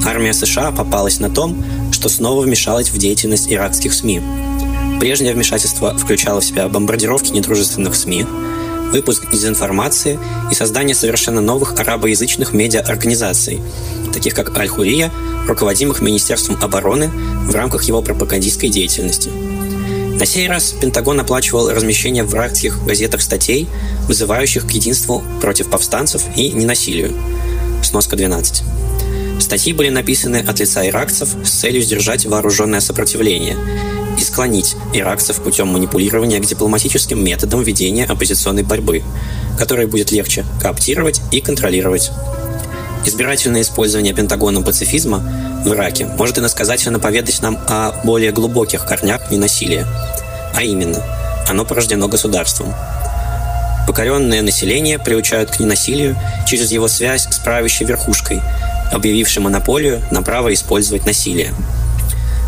армия 0.06 0.32
США 0.32 0.70
попалась 0.70 1.18
на 1.18 1.28
том, 1.28 1.64
что 1.90 2.08
снова 2.08 2.42
вмешалась 2.42 2.90
в 2.90 2.98
деятельность 2.98 3.52
иракских 3.52 3.92
СМИ. 3.92 4.22
Прежнее 5.00 5.34
вмешательство 5.34 5.98
включало 5.98 6.40
в 6.40 6.44
себя 6.44 6.68
бомбардировки 6.68 7.32
недружественных 7.32 7.96
СМИ, 7.96 8.26
выпуск 8.92 9.30
дезинформации 9.32 10.18
и 10.50 10.54
создание 10.54 10.94
совершенно 10.94 11.40
новых 11.40 11.78
арабоязычных 11.80 12.52
медиа-организаций, 12.52 13.60
таких 14.12 14.34
как 14.34 14.56
Аль-Хурия, 14.56 15.10
руководимых 15.48 16.00
Министерством 16.02 16.58
обороны 16.62 17.08
в 17.08 17.54
рамках 17.54 17.82
его 17.84 18.02
пропагандистской 18.02 18.68
деятельности. 18.68 19.30
На 19.30 20.26
сей 20.26 20.46
раз 20.46 20.72
Пентагон 20.80 21.18
оплачивал 21.18 21.70
размещение 21.70 22.22
в 22.22 22.32
иракских 22.34 22.84
газетах 22.84 23.22
статей, 23.22 23.66
вызывающих 24.06 24.66
к 24.66 24.70
единству 24.70 25.24
против 25.40 25.68
повстанцев 25.68 26.22
и 26.36 26.52
ненасилию. 26.52 27.12
Сноска 27.82 28.14
12. 28.14 28.62
Статьи 29.40 29.72
были 29.72 29.88
написаны 29.88 30.36
от 30.36 30.60
лица 30.60 30.86
иракцев 30.86 31.30
с 31.42 31.50
целью 31.50 31.82
сдержать 31.82 32.26
вооруженное 32.26 32.80
сопротивление 32.80 33.56
и 34.18 34.22
склонить 34.22 34.76
иракцев 34.92 35.42
путем 35.42 35.68
манипулирования 35.68 36.38
к 36.38 36.46
дипломатическим 36.46 37.22
методам 37.22 37.62
ведения 37.62 38.04
оппозиционной 38.04 38.62
борьбы, 38.62 39.02
которые 39.58 39.86
будет 39.86 40.12
легче 40.12 40.44
кооптировать 40.60 41.20
и 41.30 41.40
контролировать. 41.40 42.10
Избирательное 43.04 43.62
использование 43.62 44.14
Пентагоном 44.14 44.64
пацифизма 44.64 45.18
в 45.64 45.72
Ираке 45.72 46.06
может 46.06 46.38
иносказательно 46.38 47.00
поведать 47.00 47.42
нам 47.42 47.58
о 47.68 48.00
более 48.04 48.32
глубоких 48.32 48.86
корнях 48.86 49.30
ненасилия. 49.30 49.86
А 50.54 50.62
именно, 50.62 51.02
оно 51.48 51.64
порождено 51.64 52.06
государством. 52.08 52.72
Покоренное 53.86 54.42
население 54.42 55.00
приучают 55.00 55.50
к 55.50 55.58
ненасилию 55.58 56.16
через 56.46 56.70
его 56.70 56.86
связь 56.86 57.26
с 57.28 57.38
правящей 57.38 57.86
верхушкой, 57.86 58.40
объявившей 58.92 59.42
монополию 59.42 60.00
на 60.12 60.22
право 60.22 60.52
использовать 60.54 61.04
насилие. 61.04 61.52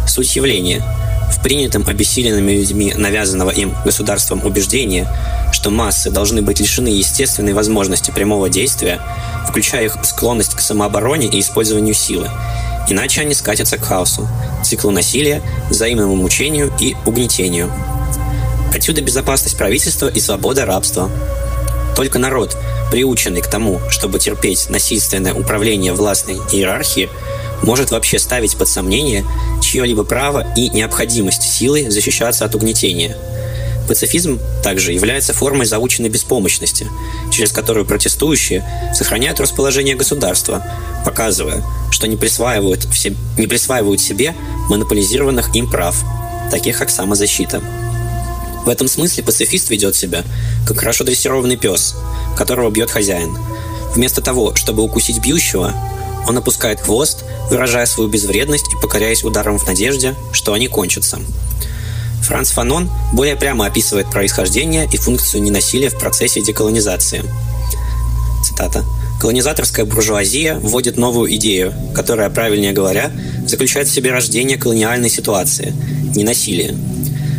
Суть 0.07 0.37
явления– 0.37 0.83
в 1.45 1.47
принятом 1.47 1.87
обессиленными 1.87 2.53
людьми 2.53 2.95
навязанного 2.97 3.51
им 3.51 3.75
государством 3.85 4.43
убеждения, 4.47 5.07
что 5.53 5.69
массы 5.69 6.11
должны 6.11 6.41
быть 6.41 6.59
лишены 6.59 6.89
естественной 6.89 7.53
возможности 7.53 8.11
прямого 8.11 8.49
действия, 8.49 8.99
включая 9.47 9.85
их 9.85 9.99
склонность 10.05 10.55
к 10.55 10.61
самообороне 10.61 11.27
и 11.27 11.41
использованию 11.41 11.93
силы. 11.93 12.31
Иначе 12.89 13.21
они 13.21 13.35
скатятся 13.35 13.77
к 13.77 13.85
хаосу, 13.85 14.27
циклу 14.65 14.91
насилия, 14.91 15.43
взаимному 15.69 16.17
мучению 16.17 16.73
и 16.81 16.97
угнетению. 17.05 17.71
Отсюда 18.75 19.03
безопасность 19.03 19.59
правительства 19.59 20.09
и 20.09 20.21
свобода 20.21 20.65
рабства. 20.65 21.11
Только 21.95 22.19
народ, 22.19 22.57
приученный 22.91 23.43
к 23.43 23.49
тому, 23.49 23.83
чтобы 23.91 24.19
терпеть 24.19 24.71
насильственное 24.71 25.35
управление 25.35 25.93
властной 25.93 26.37
иерархии, 26.53 27.11
может 27.65 27.91
вообще 27.91 28.19
ставить 28.19 28.57
под 28.57 28.69
сомнение 28.69 29.25
чье-либо 29.63 30.05
право 30.05 30.47
и 30.57 30.69
необходимость 30.71 31.43
силы 31.43 31.91
защищаться 31.91 32.45
от 32.45 32.55
угнетения. 32.55 33.17
Пацифизм 33.89 34.41
также 34.63 34.93
является 34.93 35.35
формой 35.35 35.67
заученной 35.67 36.09
беспомощности, 36.09 36.87
через 37.31 37.53
которую 37.53 37.85
протестующие 37.85 38.65
сохраняют 38.95 39.41
расположение 39.41 39.95
государства, 39.95 40.65
показывая, 41.05 41.63
что 41.91 42.07
не 42.07 42.17
присваивают, 42.17 42.85
все, 42.93 43.15
не 43.37 43.47
присваивают 43.47 44.01
себе 44.01 44.35
монополизированных 44.71 45.55
им 45.55 45.71
прав, 45.71 46.03
таких 46.51 46.79
как 46.79 46.89
самозащита. 46.89 47.63
В 48.65 48.71
этом 48.71 48.89
смысле 48.89 49.23
пацифист 49.23 49.69
ведет 49.69 49.95
себя, 49.95 50.25
как 50.67 50.79
хорошо 50.79 51.05
дрессированный 51.05 51.57
пес, 51.57 51.95
которого 52.39 52.71
бьет 52.71 52.91
хозяин. 52.91 53.37
Вместо 53.95 54.23
того, 54.23 54.55
чтобы 54.55 54.83
укусить 54.83 55.21
бьющего, 55.21 55.75
он 56.27 56.39
опускает 56.39 56.81
хвост, 56.81 57.25
выражая 57.51 57.87
свою 57.87 58.09
безвредность 58.09 58.73
и 58.73 58.81
покоряясь 58.81 59.25
ударом 59.25 59.59
в 59.59 59.67
надежде, 59.67 60.15
что 60.33 60.53
они 60.53 60.69
кончатся. 60.69 61.19
Франц 62.23 62.51
Фанон 62.51 62.91
более 63.13 63.37
прямо 63.37 63.67
описывает 63.67 64.11
происхождение 64.11 64.89
и 64.91 64.97
функцию 64.97 65.43
ненасилия 65.43 65.91
в 65.91 65.99
процессе 65.99 66.43
деколонизации. 66.43 67.23
Цитата. 68.43 68.85
Колонизаторская 69.21 69.85
буржуазия 69.85 70.57
вводит 70.57 70.97
новую 70.97 71.35
идею, 71.37 71.73
которая, 71.95 72.31
правильнее 72.31 72.73
говоря, 72.73 73.11
заключает 73.47 73.89
в 73.89 73.93
себе 73.93 74.11
рождение 74.11 74.59
колониальной 74.59 75.11
ситуации– 75.11 75.73
ненасилие. 76.17 76.75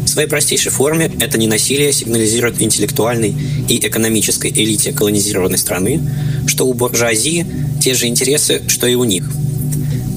В 0.06 0.08
своей 0.08 0.28
простейшей 0.28 0.72
форме 0.72 1.12
это 1.20 1.38
ненасилие 1.38 1.92
сигнализирует 1.92 2.62
интеллектуальной 2.62 3.36
и 3.68 3.86
экономической 3.86 4.52
элите 4.52 4.94
колонизированной 4.94 5.58
страны, 5.58 6.00
что 6.48 6.66
у 6.66 6.74
буржуазии 6.74 7.46
те 7.82 7.94
же 7.94 8.08
интересы, 8.08 8.62
что 8.68 8.88
и 8.88 8.96
у 8.96 9.04
них. 9.04 9.30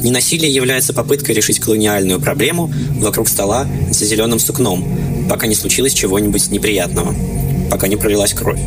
Ненасилие 0.02 0.52
является 0.52 0.92
попыткой 0.92 1.34
решить 1.34 1.58
колониальную 1.58 2.20
проблему 2.20 2.72
вокруг 3.00 3.28
стола 3.28 3.66
за 3.90 4.04
зеленым 4.04 4.38
сукном, 4.38 5.26
пока 5.28 5.46
не 5.46 5.54
случилось 5.54 5.92
чего-нибудь 5.92 6.50
неприятного, 6.50 7.14
пока 7.70 7.88
не 7.88 7.96
пролилась 7.96 8.32
кровь. 8.32 8.60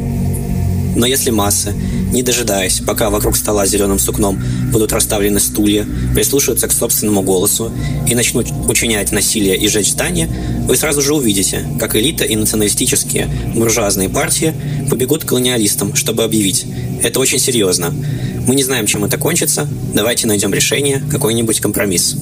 Но 0.95 1.05
если 1.05 1.29
массы, 1.29 1.73
не 2.11 2.21
дожидаясь, 2.21 2.81
пока 2.85 3.09
вокруг 3.09 3.38
стола 3.38 3.65
зеленым 3.65 3.97
сукном 3.97 4.41
будут 4.71 4.91
расставлены 4.91 5.39
стулья, 5.39 5.88
прислушаются 6.13 6.67
к 6.67 6.73
собственному 6.73 7.21
голосу 7.21 7.71
и 8.09 8.13
начнут 8.13 8.47
учинять 8.67 9.13
насилие 9.13 9.55
и 9.55 9.69
жечь 9.69 9.91
здания, 9.91 10.29
вы 10.67 10.75
сразу 10.75 11.01
же 11.01 11.15
увидите, 11.15 11.65
как 11.79 11.95
элита 11.95 12.25
и 12.25 12.35
националистические 12.35 13.29
буржуазные 13.55 14.09
партии 14.09 14.53
побегут 14.89 15.23
к 15.23 15.29
колониалистам, 15.29 15.95
чтобы 15.95 16.23
объявить 16.23 16.65
«это 17.01 17.19
очень 17.21 17.39
серьезно. 17.39 17.93
Мы 18.48 18.55
не 18.55 18.63
знаем, 18.63 18.86
чем 18.86 19.05
это 19.05 19.17
кончится. 19.17 19.67
Давайте 19.93 20.27
найдем 20.27 20.53
решение, 20.53 21.01
какой-нибудь 21.12 21.60
компромисс». 21.60 22.15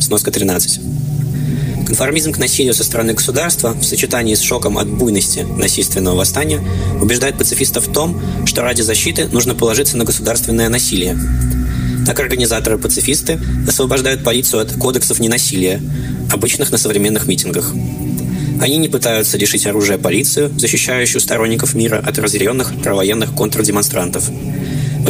Сноска 0.00 0.30
13. 0.30 0.80
Конформизм 1.86 2.32
к 2.32 2.38
насилию 2.38 2.72
со 2.72 2.84
стороны 2.84 3.14
государства 3.14 3.72
в 3.72 3.84
сочетании 3.84 4.34
с 4.34 4.40
шоком 4.40 4.78
от 4.78 4.88
буйности 4.88 5.40
насильственного 5.40 6.16
восстания 6.16 6.60
убеждает 7.00 7.36
пацифистов 7.36 7.88
в 7.88 7.92
том, 7.92 8.20
что 8.46 8.62
ради 8.62 8.82
защиты 8.82 9.26
нужно 9.26 9.54
положиться 9.54 9.96
на 9.96 10.04
государственное 10.04 10.68
насилие. 10.68 11.18
Так 12.06 12.18
организаторы-пацифисты 12.20 13.40
освобождают 13.68 14.22
полицию 14.24 14.62
от 14.62 14.72
кодексов 14.72 15.18
ненасилия, 15.18 15.80
обычных 16.32 16.70
на 16.70 16.78
современных 16.78 17.26
митингах. 17.26 17.72
Они 18.60 18.76
не 18.76 18.88
пытаются 18.88 19.38
лишить 19.38 19.66
оружия 19.66 19.98
полицию, 19.98 20.52
защищающую 20.56 21.20
сторонников 21.20 21.74
мира 21.74 22.02
от 22.04 22.18
разъяренных 22.18 22.72
провоенных 22.82 23.34
контрдемонстрантов. 23.34 24.30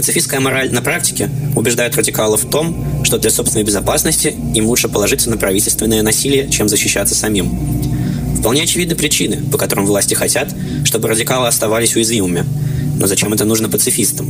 Пацифистская 0.00 0.40
мораль 0.40 0.72
на 0.72 0.80
практике 0.80 1.28
убеждает 1.54 1.94
радикалов 1.94 2.44
в 2.44 2.50
том, 2.50 3.04
что 3.04 3.18
для 3.18 3.30
собственной 3.30 3.64
безопасности 3.64 4.34
им 4.54 4.64
лучше 4.64 4.88
положиться 4.88 5.28
на 5.28 5.36
правительственное 5.36 6.00
насилие, 6.00 6.48
чем 6.48 6.70
защищаться 6.70 7.14
самим. 7.14 7.50
Вполне 8.38 8.62
очевидны 8.62 8.94
причины, 8.94 9.42
по 9.52 9.58
которым 9.58 9.84
власти 9.84 10.14
хотят, 10.14 10.54
чтобы 10.84 11.06
радикалы 11.06 11.48
оставались 11.48 11.96
уязвимыми. 11.96 12.46
Но 12.98 13.06
зачем 13.06 13.34
это 13.34 13.44
нужно 13.44 13.68
пацифистам? 13.68 14.26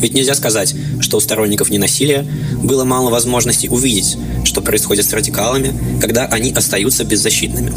Ведь 0.00 0.14
нельзя 0.14 0.36
сказать, 0.36 0.76
что 1.00 1.16
у 1.16 1.20
сторонников 1.20 1.68
ненасилия 1.68 2.24
было 2.62 2.84
мало 2.84 3.10
возможностей 3.10 3.68
увидеть, 3.68 4.16
что 4.44 4.60
происходит 4.60 5.06
с 5.06 5.12
радикалами, 5.12 5.74
когда 6.00 6.26
они 6.26 6.52
остаются 6.52 7.02
беззащитными. 7.02 7.72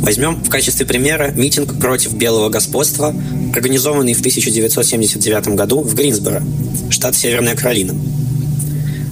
Возьмем 0.00 0.36
в 0.36 0.48
качестве 0.48 0.86
примера 0.86 1.30
митинг 1.30 1.78
против 1.78 2.14
белого 2.14 2.48
господства, 2.48 3.14
организованный 3.54 4.14
в 4.14 4.20
1979 4.20 5.48
году 5.48 5.82
в 5.82 5.94
Гринсборо, 5.94 6.42
штат 6.90 7.14
Северная 7.14 7.54
Каролина. 7.54 7.94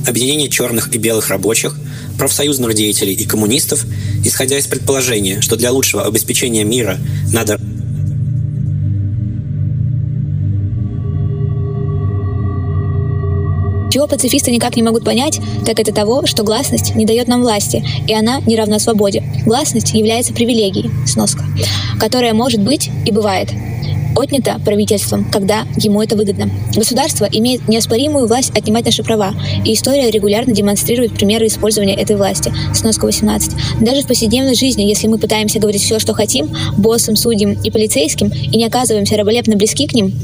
Объединение 0.06 0.48
черных 0.48 0.94
и 0.94 0.98
белых 0.98 1.28
рабочих, 1.28 1.78
профсоюзных 2.18 2.74
деятелей 2.74 3.12
и 3.12 3.26
коммунистов, 3.26 3.84
исходя 4.24 4.58
из 4.58 4.66
предположения, 4.66 5.42
что 5.42 5.56
для 5.56 5.72
лучшего 5.72 6.06
обеспечения 6.06 6.64
мира 6.64 6.98
надо 7.32 7.60
Чего 13.98 14.06
пацифисты 14.06 14.52
никак 14.52 14.76
не 14.76 14.84
могут 14.84 15.04
понять, 15.04 15.40
так 15.66 15.80
это 15.80 15.92
того, 15.92 16.24
что 16.24 16.44
гласность 16.44 16.94
не 16.94 17.04
дает 17.04 17.26
нам 17.26 17.42
власти, 17.42 17.84
и 18.06 18.14
она 18.14 18.40
не 18.42 18.54
равна 18.54 18.78
свободе. 18.78 19.24
Гласность 19.44 19.92
является 19.92 20.32
привилегией, 20.32 20.88
сноска, 21.04 21.42
которая 21.98 22.32
может 22.32 22.62
быть 22.62 22.90
и 23.04 23.10
бывает 23.10 23.48
отнята 24.14 24.60
правительством, 24.64 25.28
когда 25.32 25.66
ему 25.78 26.00
это 26.00 26.14
выгодно. 26.14 26.48
Государство 26.76 27.24
имеет 27.24 27.66
неоспоримую 27.66 28.28
власть 28.28 28.56
отнимать 28.56 28.84
наши 28.84 29.02
права, 29.02 29.34
и 29.64 29.74
история 29.74 30.12
регулярно 30.12 30.54
демонстрирует 30.54 31.14
примеры 31.14 31.48
использования 31.48 31.94
этой 31.96 32.14
власти. 32.14 32.54
Сноска 32.74 33.04
18. 33.04 33.80
Даже 33.80 34.02
в 34.02 34.06
повседневной 34.06 34.54
жизни, 34.54 34.82
если 34.82 35.08
мы 35.08 35.18
пытаемся 35.18 35.58
говорить 35.58 35.82
все, 35.82 35.98
что 35.98 36.14
хотим, 36.14 36.50
боссам, 36.76 37.16
судьям 37.16 37.54
и 37.64 37.70
полицейским, 37.72 38.28
и 38.28 38.56
не 38.56 38.64
оказываемся 38.64 39.16
раболепно 39.16 39.56
близки 39.56 39.88
к 39.88 39.92
ним, 39.92 40.14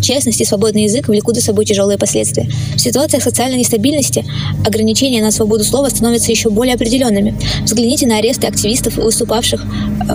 Честность 0.00 0.40
и 0.40 0.44
свободный 0.44 0.84
язык 0.84 1.08
влекут 1.08 1.36
за 1.36 1.42
собой 1.42 1.64
тяжелые 1.64 1.98
последствия. 1.98 2.48
В 2.74 2.80
ситуациях 2.80 3.22
социальной 3.22 3.58
нестабильности 3.58 4.24
ограничения 4.66 5.22
на 5.22 5.30
свободу 5.30 5.64
слова 5.64 5.88
становятся 5.88 6.30
еще 6.30 6.50
более 6.50 6.74
определенными. 6.74 7.34
Взгляните 7.64 8.06
на 8.06 8.18
аресты 8.18 8.46
активистов, 8.46 8.96
выступавших 8.96 9.64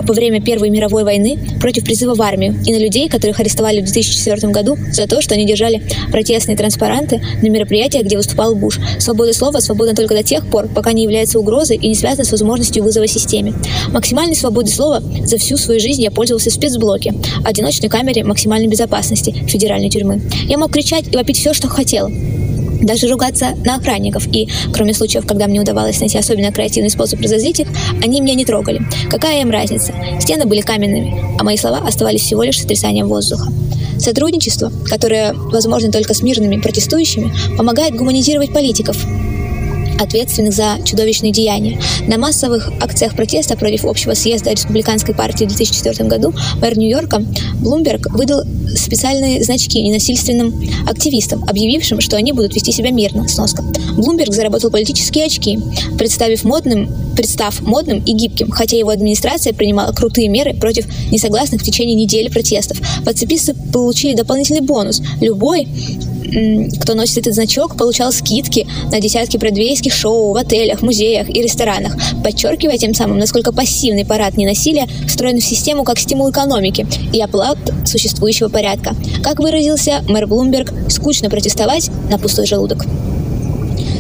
во 0.04 0.14
время 0.14 0.42
Первой 0.42 0.70
мировой 0.70 1.04
войны 1.04 1.38
против 1.60 1.84
призыва 1.84 2.16
в 2.16 2.22
армию, 2.22 2.56
и 2.66 2.72
на 2.72 2.78
людей, 2.78 3.10
которых 3.10 3.40
арестовали 3.40 3.82
в 3.82 3.86
2004 3.86 4.52
году 4.52 4.78
за 4.92 5.08
то, 5.08 5.22
что 5.22 5.36
они 5.36 5.46
держали 5.46 5.82
протестные 6.12 6.58
транспаранты 6.58 7.22
на 7.42 7.48
мероприятиях, 7.48 8.06
где 8.06 8.18
выступал 8.18 8.56
Буш. 8.56 8.80
Свобода 9.00 9.34
слова 9.34 9.60
свободна 9.60 9.96
только 9.96 10.16
до 10.16 10.24
тех 10.24 10.48
пор, 10.48 10.68
пока 10.68 10.94
не 10.94 11.04
является 11.04 11.40
угрозой 11.40 11.78
и 11.78 11.88
не 11.88 11.96
связана 11.96 12.26
с 12.26 12.32
возможностью 12.32 12.84
вызова 12.84 13.08
системе. 13.08 13.54
Максимальной 13.90 14.36
свободой 14.36 14.72
слова 14.72 15.02
за 15.26 15.38
всю 15.38 15.58
свою 15.58 15.80
жизнь 15.80 16.02
я 16.02 16.12
пользовался 16.12 16.50
в 16.50 16.54
спецблоке, 16.54 17.14
одиночной 17.44 17.90
камере 17.90 18.24
максимальной 18.24 18.68
безопасности, 18.68 19.32
федеральной 19.48 19.90
тюрьмы. 19.90 20.22
Я 20.48 20.58
мог 20.58 20.72
кричать 20.72 21.06
и 21.12 21.16
вопить 21.16 21.38
все, 21.38 21.54
что 21.54 21.68
хотел 21.68 22.10
даже 22.86 23.08
ругаться 23.08 23.56
на 23.66 23.76
охранников. 23.76 24.28
И, 24.34 24.48
кроме 24.72 24.94
случаев, 24.94 25.26
когда 25.26 25.48
мне 25.48 25.60
удавалось 25.60 26.00
найти 26.00 26.18
особенно 26.18 26.52
креативный 26.52 26.90
способ 26.90 27.20
разозлить 27.20 27.60
их, 27.60 27.68
они 28.04 28.22
меня 28.22 28.36
не 28.36 28.46
трогали. 28.46 28.82
Какая 29.10 29.42
им 29.42 29.50
разница? 29.50 29.94
Стены 30.20 30.46
были 30.46 30.62
каменными, 30.62 31.38
а 31.40 31.44
мои 31.44 31.58
слова 31.58 31.80
оставались 31.86 32.22
всего 32.22 32.44
лишь 32.44 32.60
сотрясанием 32.60 33.08
воздуха. 33.08 33.52
Сотрудничество, 33.98 34.72
которое 34.86 35.34
возможно 35.34 35.92
только 35.92 36.14
с 36.14 36.22
мирными 36.22 36.60
протестующими, 36.60 37.34
помогает 37.58 37.96
гуманизировать 37.96 38.54
политиков, 38.54 38.98
ответственных 40.00 40.54
за 40.54 40.78
чудовищные 40.84 41.32
деяния. 41.32 41.80
На 42.08 42.18
массовых 42.18 42.72
акциях 42.82 43.16
протеста 43.16 43.58
против 43.58 43.86
общего 43.86 44.14
съезда 44.14 44.52
республиканской 44.52 45.14
партии 45.16 45.46
в 45.46 45.48
2004 45.48 46.08
году 46.08 46.34
мэр 46.62 46.78
Нью-Йорка 46.78 47.24
Блумберг 47.60 48.08
выдал 48.12 48.44
специальные 48.76 49.44
значки 49.44 49.82
ненасильственным 49.82 50.54
активистам, 50.88 51.44
объявившим, 51.48 52.02
что 52.02 52.18
они 52.18 52.32
будут 52.32 52.56
вести 52.56 52.72
себя 52.72 52.92
мирно. 52.92 53.28
Сноска. 53.28 53.64
Блумберг 53.96 54.34
заработал 54.34 54.72
политические 54.72 55.26
очки, 55.26 55.60
представив 55.98 56.44
модным, 56.44 56.90
представ 57.16 57.62
модным 57.62 58.00
и 58.04 58.14
гибким, 58.14 58.52
хотя 58.52 58.78
его 58.78 58.90
администрация 58.90 59.54
принимала 59.54 59.92
крутые 59.94 60.28
меры 60.28 60.54
против 60.54 60.86
несогласных 61.12 61.62
в 61.62 61.64
течение 61.64 61.96
недели 61.96 62.30
протестов. 62.30 62.78
Пацифисты 63.06 63.56
получили 63.72 64.16
дополнительный 64.16 64.62
бонус. 64.62 65.02
Любой 65.22 65.68
кто 66.82 66.94
носит 66.94 67.18
этот 67.18 67.34
значок, 67.34 67.78
получал 67.78 68.12
скидки 68.12 68.68
на 68.92 69.00
десятки 69.00 69.38
бродвейских 69.38 69.94
шоу 69.94 70.34
в 70.34 70.38
отелях, 70.38 70.82
музеях 70.82 71.30
и 71.30 71.42
ресторанах, 71.42 71.96
подчеркивая 72.24 72.78
тем 72.78 72.94
самым, 72.94 73.18
насколько 73.18 73.52
пассивный 73.52 74.06
парад 74.06 74.38
ненасилия 74.38 74.88
встроен 75.08 75.40
в 75.40 75.44
систему 75.44 75.84
как 75.84 76.00
стимул 76.00 76.32
экономики 76.32 76.86
и 77.14 77.22
оплат 77.22 77.58
существующего 77.86 78.50
порядка. 78.50 78.96
Как 79.24 79.40
выразился 79.40 80.04
мэр 80.08 80.28
Блумберг, 80.28 80.74
скучно 80.90 81.30
протестовать 81.30 81.90
на 82.10 82.18
пустой 82.18 82.46
желудок. 82.46 82.86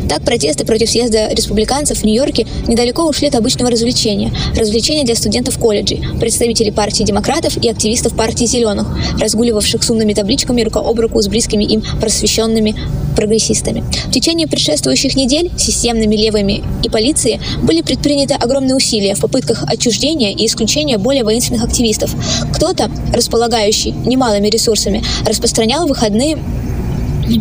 Так 0.07 0.21
протесты 0.23 0.65
против 0.65 0.89
съезда 0.89 1.29
республиканцев 1.29 1.99
в 1.99 2.03
Нью-Йорке 2.03 2.45
недалеко 2.67 3.07
ушли 3.07 3.27
от 3.27 3.35
обычного 3.35 3.71
развлечения. 3.71 4.31
Развлечения 4.55 5.03
для 5.03 5.15
студентов 5.15 5.57
колледжей, 5.57 6.03
представителей 6.19 6.71
партии 6.71 7.03
демократов 7.03 7.57
и 7.57 7.69
активистов 7.69 8.15
партии 8.15 8.45
зеленых, 8.45 8.87
разгуливавших 9.19 9.83
с 9.83 9.89
умными 9.89 10.13
табличками 10.13 10.61
рука 10.61 10.79
об 10.79 10.99
руку 10.99 11.21
с 11.21 11.27
близкими 11.27 11.63
им 11.63 11.83
просвещенными 11.99 12.75
прогрессистами. 13.15 13.83
В 14.07 14.11
течение 14.11 14.47
предшествующих 14.47 15.15
недель 15.15 15.51
системными 15.57 16.15
левыми 16.15 16.63
и 16.83 16.89
полицией 16.89 17.39
были 17.63 17.81
предприняты 17.81 18.35
огромные 18.35 18.75
усилия 18.75 19.15
в 19.15 19.21
попытках 19.21 19.63
отчуждения 19.67 20.33
и 20.33 20.45
исключения 20.45 20.97
более 20.97 21.23
воинственных 21.23 21.63
активистов. 21.63 22.13
Кто-то, 22.53 22.91
располагающий 23.13 23.91
немалыми 24.05 24.49
ресурсами, 24.49 25.03
распространял 25.25 25.87
выходные 25.87 26.37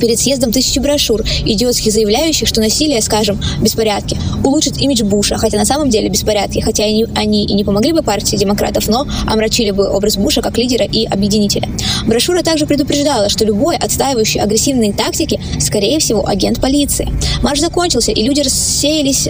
перед 0.00 0.18
съездом 0.18 0.52
тысячи 0.52 0.78
брошюр, 0.78 1.22
идиотских 1.44 1.92
заявляющих, 1.92 2.48
что 2.48 2.60
насилие, 2.60 3.00
скажем, 3.02 3.40
беспорядки, 3.60 4.16
улучшит 4.44 4.78
имидж 4.78 5.04
Буша, 5.04 5.36
хотя 5.36 5.58
на 5.58 5.64
самом 5.64 5.90
деле 5.90 6.08
беспорядки, 6.08 6.60
хотя 6.60 6.84
они, 6.84 7.06
они 7.14 7.44
и 7.44 7.54
не 7.54 7.64
помогли 7.64 7.92
бы 7.92 8.02
партии 8.02 8.36
демократов, 8.36 8.88
но 8.88 9.06
омрачили 9.26 9.70
бы 9.70 9.88
образ 9.88 10.16
Буша 10.16 10.42
как 10.42 10.58
лидера 10.58 10.84
и 10.84 11.04
объединителя. 11.04 11.68
Брошюра 12.06 12.42
также 12.42 12.66
предупреждала, 12.66 13.28
что 13.28 13.44
любой 13.44 13.76
отстаивающий 13.76 14.40
агрессивные 14.40 14.92
тактики, 14.92 15.40
скорее 15.60 15.98
всего, 15.98 16.26
агент 16.26 16.60
полиции. 16.60 17.08
Марш 17.42 17.60
закончился, 17.60 18.12
и 18.12 18.22
люди 18.22 18.40
рассеялись 18.40 19.28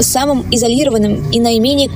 самым 0.00 0.44
изолированным 0.50 1.30
и 1.30 1.40
наименее 1.40 1.90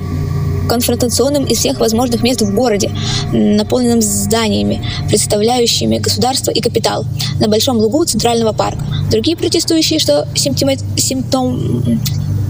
конфронтационным 0.67 1.45
из 1.45 1.59
всех 1.59 1.79
возможных 1.79 2.23
мест 2.23 2.41
в 2.41 2.53
городе, 2.53 2.91
наполненным 3.31 4.01
зданиями, 4.01 4.85
представляющими 5.07 5.97
государство 5.97 6.51
и 6.51 6.61
капитал, 6.61 7.05
на 7.39 7.47
большом 7.47 7.77
лугу 7.77 8.05
Центрального 8.05 8.53
парка. 8.53 8.83
Другие 9.11 9.37
протестующие, 9.37 9.99
что 9.99 10.27
симптома... 10.35 10.73
симптом 10.97 11.99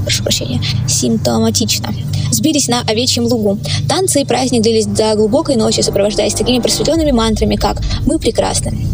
прошу 0.04 0.24
прощения, 0.24 0.62
симптоматично. 0.88 1.94
Сбились 2.32 2.70
на 2.70 2.82
овечьем 2.82 3.26
лугу. 3.26 3.60
Танцы 3.90 4.22
и 4.22 4.26
праздник 4.26 4.62
длились 4.62 4.86
до 4.86 5.16
глубокой 5.16 5.58
ночи, 5.58 5.82
сопровождаясь 5.82 6.34
такими 6.34 6.60
просветленными 6.60 7.12
мантрами, 7.12 7.56
как 7.56 7.82
«Мы 8.06 8.18
прекрасны». 8.18 8.88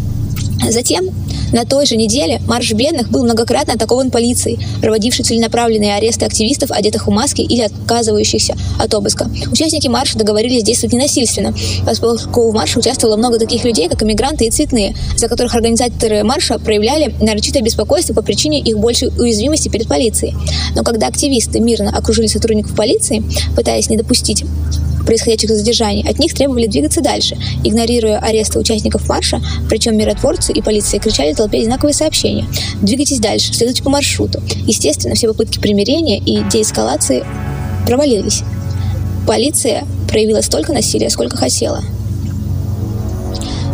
Затем 0.70 1.10
на 1.52 1.64
той 1.64 1.86
же 1.86 1.96
неделе 1.96 2.40
марш 2.48 2.72
бедных 2.72 3.10
был 3.10 3.22
многократно 3.22 3.74
атакован 3.74 4.10
полицией, 4.10 4.58
проводившей 4.80 5.24
целенаправленные 5.24 5.94
аресты 5.94 6.24
активистов, 6.24 6.70
одетых 6.72 7.06
в 7.06 7.10
маски 7.10 7.42
или 7.42 7.60
отказывающихся 7.60 8.56
от 8.78 8.92
обыска. 8.92 9.30
Участники 9.52 9.86
марша 9.88 10.18
договорились 10.18 10.64
действовать 10.64 10.94
ненасильственно, 10.94 11.54
поскольку 11.86 12.50
в 12.50 12.54
марше 12.54 12.78
участвовало 12.78 13.16
много 13.16 13.38
таких 13.38 13.64
людей, 13.64 13.88
как 13.88 14.02
иммигранты 14.02 14.46
и 14.46 14.50
цветные, 14.50 14.96
за 15.16 15.28
которых 15.28 15.54
организаторы 15.54 16.24
марша 16.24 16.58
проявляли 16.58 17.14
нарочитое 17.20 17.62
беспокойство 17.62 18.14
по 18.14 18.22
причине 18.22 18.60
их 18.60 18.78
большей 18.78 19.08
уязвимости 19.08 19.68
перед 19.68 19.86
полицией. 19.86 20.34
Но 20.74 20.82
когда 20.82 21.06
активисты 21.06 21.60
мирно 21.60 21.96
окружили 21.96 22.26
сотрудников 22.26 22.74
полиции, 22.74 23.22
пытаясь 23.54 23.88
не 23.90 23.96
допустить 23.96 24.44
происходящих 25.04 25.50
задержаний, 25.50 26.04
от 26.08 26.18
них 26.18 26.34
требовали 26.34 26.66
двигаться 26.66 27.00
дальше, 27.00 27.36
игнорируя 27.62 28.18
аресты 28.18 28.58
участников 28.58 29.08
марша, 29.08 29.40
причем 29.68 29.96
миротворцы 29.96 30.52
и 30.52 30.62
полиция 30.62 31.00
кричали 31.00 31.32
толпе 31.32 31.58
одинаковые 31.58 31.94
сообщения. 31.94 32.46
Двигайтесь 32.82 33.18
дальше, 33.18 33.52
следуйте 33.52 33.82
по 33.82 33.90
маршруту. 33.90 34.42
Естественно, 34.66 35.14
все 35.14 35.28
попытки 35.28 35.58
примирения 35.58 36.18
и 36.18 36.42
деэскалации 36.50 37.24
провалились. 37.86 38.42
Полиция 39.26 39.84
проявила 40.08 40.40
столько 40.40 40.72
насилия, 40.72 41.10
сколько 41.10 41.36
хотела. 41.36 41.82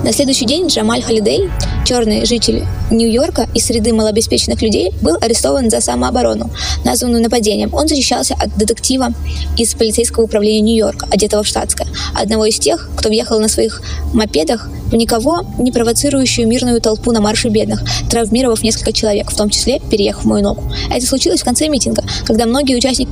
На 0.02 0.14
следующий 0.14 0.46
день 0.46 0.68
Джамаль 0.68 1.02
Халидей, 1.02 1.50
черный 1.84 2.24
житель 2.24 2.64
Нью-Йорка 2.90 3.46
из 3.54 3.66
среды 3.66 3.92
малообеспеченных 3.92 4.62
людей, 4.62 4.92
был 5.02 5.18
арестован 5.20 5.68
за 5.68 5.82
самооборону, 5.82 6.50
названную 6.86 7.22
нападением. 7.22 7.74
Он 7.74 7.86
защищался 7.86 8.34
от 8.34 8.56
детектива 8.56 9.12
из 9.58 9.74
полицейского 9.74 10.24
управления 10.24 10.62
Нью-Йорка, 10.62 11.06
одетого 11.10 11.42
в 11.42 11.46
штатское, 11.46 11.86
одного 12.14 12.46
из 12.46 12.58
тех, 12.58 12.88
кто 12.96 13.10
въехал 13.10 13.40
на 13.40 13.48
своих 13.48 13.82
мопедах 14.14 14.70
в 14.90 14.94
никого 14.94 15.42
не 15.58 15.70
провоцирующую 15.70 16.48
мирную 16.48 16.80
толпу 16.80 17.12
на 17.12 17.20
марше 17.20 17.50
бедных, 17.50 17.82
травмировав 18.08 18.62
несколько 18.62 18.94
человек, 18.94 19.30
в 19.30 19.36
том 19.36 19.50
числе 19.50 19.80
переехав 19.90 20.24
мою 20.24 20.42
ногу. 20.42 20.64
Это 20.90 21.06
случилось 21.06 21.42
в 21.42 21.44
конце 21.44 21.68
митинга, 21.68 22.04
когда 22.24 22.46
многие 22.46 22.74
участники 22.74 23.10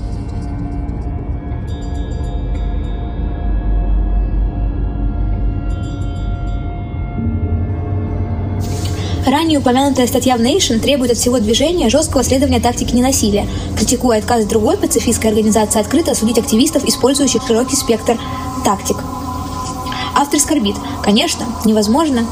Ранее 9.48 9.60
упомянутая 9.60 10.06
статья 10.06 10.36
в 10.36 10.42
Nation 10.42 10.78
требует 10.78 11.12
от 11.12 11.16
всего 11.16 11.38
движения 11.38 11.88
жесткого 11.88 12.22
следования 12.22 12.60
тактики 12.60 12.94
ненасилия, 12.94 13.46
критикуя 13.78 14.18
отказ 14.18 14.44
другой 14.44 14.76
пацифистской 14.76 15.30
организации 15.30 15.80
открыто 15.80 16.10
осудить 16.10 16.36
активистов, 16.36 16.84
использующих 16.84 17.40
широкий 17.46 17.74
спектр 17.74 18.20
тактик. 18.62 18.98
Автор 20.14 20.38
скорбит. 20.38 20.76
Конечно, 21.02 21.46
невозможно 21.64 22.26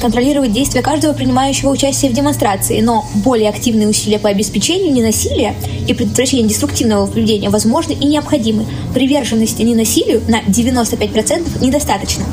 контролировать 0.00 0.52
действия 0.52 0.80
каждого 0.80 1.12
принимающего 1.12 1.68
участие 1.68 2.10
в 2.10 2.14
демонстрации, 2.14 2.80
но 2.80 3.04
более 3.16 3.50
активные 3.50 3.86
усилия 3.86 4.18
по 4.18 4.30
обеспечению 4.30 4.94
ненасилия 4.94 5.54
и 5.86 5.92
предотвращению 5.92 6.48
деструктивного 6.48 7.06
поведения 7.06 7.50
возможны 7.50 7.92
и 7.92 8.06
необходимы. 8.06 8.64
Приверженности 8.94 9.60
ненасилию 9.60 10.22
на 10.26 10.40
95% 10.40 11.62
недостаточно. 11.62 12.24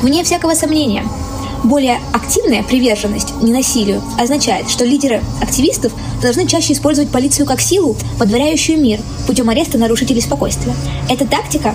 Вне 0.00 0.22
всякого 0.22 0.54
сомнения, 0.54 1.02
более 1.64 1.98
активная 2.12 2.62
приверженность 2.62 3.34
ненасилию 3.42 4.02
означает, 4.18 4.68
что 4.70 4.84
лидеры 4.84 5.22
активистов 5.40 5.92
должны 6.22 6.46
чаще 6.46 6.72
использовать 6.72 7.10
полицию 7.10 7.46
как 7.46 7.60
силу, 7.60 7.96
подворяющую 8.18 8.80
мир, 8.80 9.00
путем 9.26 9.48
ареста 9.48 9.78
нарушителей 9.78 10.22
спокойствия. 10.22 10.74
Эта 11.08 11.26
тактика 11.26 11.74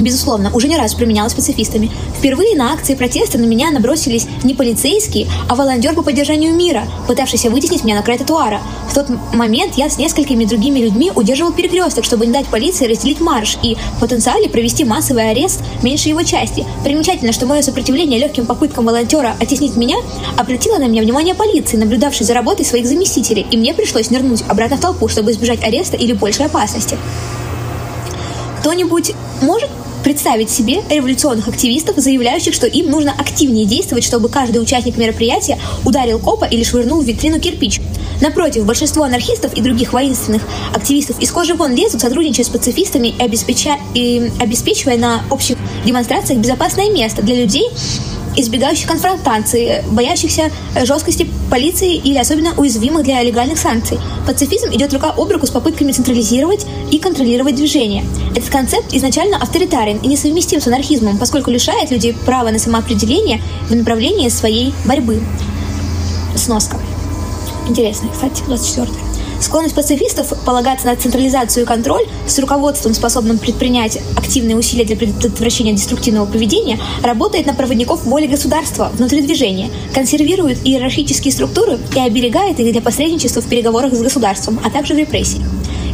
безусловно, 0.00 0.50
уже 0.54 0.68
не 0.68 0.76
раз 0.76 0.94
применялась 0.94 1.34
пацифистами. 1.34 1.90
Впервые 2.18 2.56
на 2.56 2.72
акции 2.72 2.94
протеста 2.94 3.38
на 3.38 3.44
меня 3.44 3.70
набросились 3.70 4.26
не 4.42 4.54
полицейские, 4.54 5.28
а 5.48 5.54
волонтер 5.54 5.94
по 5.94 6.02
поддержанию 6.02 6.54
мира, 6.54 6.84
пытавшийся 7.06 7.50
вытеснить 7.50 7.84
меня 7.84 7.96
на 7.96 8.02
край 8.02 8.18
тротуара. 8.18 8.60
В 8.90 8.94
тот 8.94 9.08
момент 9.34 9.74
я 9.76 9.90
с 9.90 9.98
несколькими 9.98 10.44
другими 10.44 10.80
людьми 10.80 11.12
удерживал 11.14 11.52
перекресток, 11.52 12.04
чтобы 12.04 12.26
не 12.26 12.32
дать 12.32 12.46
полиции 12.46 12.86
разделить 12.86 13.20
марш 13.20 13.58
и 13.62 13.76
в 13.96 14.00
потенциале 14.00 14.48
провести 14.48 14.84
массовый 14.84 15.30
арест 15.30 15.60
меньшей 15.82 16.10
его 16.10 16.22
части. 16.22 16.64
Примечательно, 16.84 17.32
что 17.32 17.46
мое 17.46 17.62
сопротивление 17.62 18.18
легким 18.18 18.46
попыткам 18.46 18.86
волонтера 18.86 19.36
оттеснить 19.40 19.76
меня 19.76 19.96
обратило 20.36 20.78
на 20.78 20.88
меня 20.88 21.02
внимание 21.02 21.34
полиции, 21.34 21.76
наблюдавшей 21.76 22.26
за 22.26 22.34
работой 22.34 22.64
своих 22.64 22.86
заместителей, 22.86 23.46
и 23.50 23.56
мне 23.56 23.74
пришлось 23.74 24.10
нырнуть 24.10 24.44
обратно 24.48 24.76
в 24.76 24.80
толпу, 24.80 25.08
чтобы 25.08 25.32
избежать 25.32 25.62
ареста 25.62 25.96
или 25.96 26.12
большей 26.12 26.46
опасности. 26.46 26.96
Кто-нибудь 28.60 29.12
может 29.42 29.70
представить 30.06 30.50
себе 30.50 30.84
революционных 30.88 31.48
активистов, 31.48 31.96
заявляющих, 31.96 32.54
что 32.54 32.68
им 32.68 32.92
нужно 32.92 33.10
активнее 33.10 33.66
действовать, 33.66 34.04
чтобы 34.04 34.28
каждый 34.28 34.58
участник 34.58 34.96
мероприятия 34.96 35.58
ударил 35.84 36.20
копа 36.20 36.44
или 36.44 36.62
швырнул 36.62 37.02
в 37.02 37.04
витрину 37.04 37.40
кирпич. 37.40 37.80
Напротив, 38.20 38.64
большинство 38.66 39.02
анархистов 39.02 39.54
и 39.54 39.60
других 39.60 39.92
воинственных 39.92 40.42
активистов 40.72 41.18
из 41.18 41.32
кожи 41.32 41.54
вон 41.54 41.74
лезут, 41.74 42.02
сотрудничая 42.02 42.44
с 42.44 42.48
пацифистами 42.48 43.08
и, 43.08 43.20
обеспеча... 43.20 43.78
и 43.94 44.30
обеспечивая 44.38 44.96
на 44.96 45.24
общих 45.28 45.56
демонстрациях 45.84 46.38
безопасное 46.38 46.88
место 46.88 47.22
для 47.22 47.34
людей, 47.42 47.68
избегающих 48.36 48.86
конфронтации, 48.86 49.84
боящихся 49.90 50.50
жесткости 50.84 51.28
полиции 51.50 51.96
или 51.96 52.18
особенно 52.18 52.54
уязвимых 52.56 53.04
для 53.04 53.22
легальных 53.22 53.58
санкций. 53.58 53.98
Пацифизм 54.26 54.70
идет 54.72 54.92
рука 54.92 55.10
об 55.16 55.30
руку 55.30 55.46
с 55.46 55.50
попытками 55.50 55.92
централизировать 55.92 56.66
и 56.90 56.98
контролировать 56.98 57.56
движение. 57.56 58.04
Этот 58.34 58.50
концепт 58.50 58.92
изначально 58.92 59.36
авторитарен 59.38 59.98
и 59.98 60.08
несовместим 60.08 60.60
с 60.60 60.66
анархизмом, 60.66 61.18
поскольку 61.18 61.50
лишает 61.50 61.90
людей 61.90 62.12
права 62.12 62.50
на 62.50 62.58
самоопределение 62.58 63.40
в 63.68 63.74
направлении 63.74 64.28
своей 64.28 64.74
борьбы. 64.84 65.20
Сноска. 66.36 66.78
Интересно, 67.68 68.08
кстати, 68.12 68.42
24 68.46 69.05
Склонность 69.40 69.74
пацифистов 69.74 70.32
полагаться 70.44 70.86
на 70.86 70.96
централизацию 70.96 71.64
и 71.64 71.66
контроль 71.66 72.06
с 72.26 72.38
руководством, 72.38 72.94
способным 72.94 73.38
предпринять 73.38 73.98
активные 74.16 74.56
усилия 74.56 74.84
для 74.84 74.96
предотвращения 74.96 75.72
деструктивного 75.72 76.26
поведения, 76.26 76.78
работает 77.02 77.46
на 77.46 77.54
проводников 77.54 78.04
воли 78.04 78.26
государства 78.26 78.90
внутри 78.94 79.22
движения, 79.22 79.70
консервирует 79.94 80.58
иерархические 80.64 81.32
структуры 81.32 81.78
и 81.94 82.00
оберегает 82.00 82.58
их 82.60 82.72
для 82.72 82.80
посредничества 82.80 83.42
в 83.42 83.46
переговорах 83.46 83.94
с 83.94 84.00
государством, 84.00 84.60
а 84.64 84.70
также 84.70 84.94
в 84.94 84.98
репрессиях. 84.98 85.46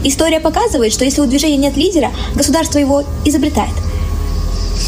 История 0.04 0.40
показывает, 0.40 0.92
что 0.92 1.04
если 1.04 1.20
у 1.20 1.26
движения 1.26 1.56
нет 1.56 1.76
лидера, 1.76 2.10
государство 2.34 2.78
его 2.78 3.04
изобретает– 3.24 3.74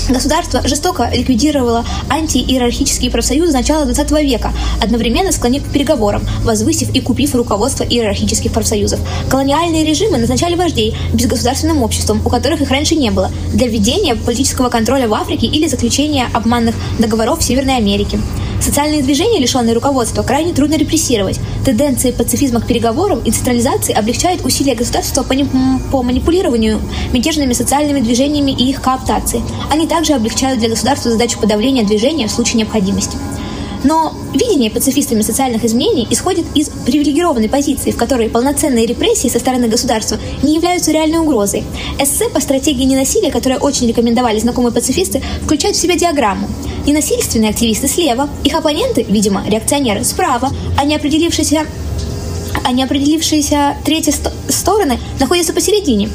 Государство 0.09 0.67
жестоко 0.67 1.11
ликвидировало 1.13 1.85
антииерархические 2.09 3.11
профсоюзы 3.11 3.53
начала 3.53 3.85
XX 3.85 4.23
века, 4.23 4.53
одновременно 4.83 5.33
склонив 5.33 5.65
к 5.65 5.73
переговорам, 5.73 6.23
возвысив 6.43 6.95
и 6.95 7.01
купив 7.01 7.35
руководство 7.35 7.85
иерархических 7.85 8.53
профсоюзов. 8.53 9.01
Колониальные 9.29 9.85
режимы 9.85 10.19
назначали 10.19 10.55
вождей 10.55 10.95
безгосударственным 11.13 11.83
обществом, 11.83 12.21
у 12.25 12.29
которых 12.29 12.61
их 12.61 12.71
раньше 12.71 12.95
не 12.97 13.11
было, 13.11 13.31
для 13.53 13.67
введения 13.67 14.15
политического 14.15 14.69
контроля 14.69 15.09
в 15.09 15.15
Африке 15.15 15.47
или 15.47 15.67
заключения 15.67 16.29
обманных 16.33 16.75
договоров 16.99 17.41
в 17.41 17.45
Северной 17.45 17.77
Америке. 17.77 18.19
Социальные 18.65 19.03
движения, 19.03 19.41
лишенные 19.41 19.75
руководства, 19.75 20.23
крайне 20.23 20.55
трудно 20.55 20.77
репрессировать. 20.77 21.39
Тенденции 21.67 22.13
пацифизма 22.13 22.63
к 22.63 22.67
переговорам 22.67 23.21
и 23.21 23.31
централизации 23.31 23.93
облегчают 23.93 24.43
усилия 24.43 24.75
государства 24.75 25.23
по, 25.23 25.35
по 25.93 26.03
манипулированию 26.03 26.81
мятежными 27.13 27.53
социальными 27.53 28.01
движениями 28.01 28.53
и 28.53 28.71
их 28.71 28.81
кооптации. 28.81 29.43
Они 29.71 29.87
также 29.87 30.15
облегчают 30.15 30.61
для 30.61 30.71
государства 30.71 31.11
задачу 31.11 31.39
подавления 31.39 31.85
движения 31.85 32.27
в 32.27 32.31
случае 32.31 32.61
необходимости. 32.61 33.19
Но 33.85 34.15
видение 34.33 34.71
пацифистами 34.71 35.21
социальных 35.23 35.65
изменений 35.65 36.09
исходит 36.11 36.47
из 36.55 36.71
привилегированной 36.87 37.49
позиции, 37.49 37.91
в 37.91 37.97
которой 37.97 38.31
полноценные 38.31 38.87
репрессии 38.87 39.29
со 39.29 39.39
стороны 39.39 39.69
государства 39.69 40.19
не 40.43 40.55
являются 40.55 40.91
реальной 40.91 41.19
угрозой. 41.19 41.65
Эссе 42.01 42.29
по 42.31 42.41
стратегии 42.41 42.85
ненасилия, 42.85 43.31
которое 43.31 43.59
очень 43.59 43.87
рекомендовали 43.87 44.39
знакомые 44.39 44.73
пацифисты, 44.73 45.23
включают 45.45 45.77
в 45.77 45.81
себя 45.81 45.97
диаграмму. 45.97 46.49
Ненасильственные 46.87 47.51
активисты 47.51 47.87
слева, 47.87 48.29
их 48.43 48.55
оппоненты, 48.55 49.05
видимо, 49.09 49.45
реакционеры, 49.47 50.03
справа, 50.05 50.51
а 50.79 50.85
не 50.85 50.97
определившиеся 50.97 51.67
а 52.63 52.73
не 52.73 52.83
определившиеся 52.83 53.77
третьи 53.85 54.11
ст- 54.11 54.33
стороны 54.49 54.99
находятся 55.21 55.53
посередине. 55.53 56.09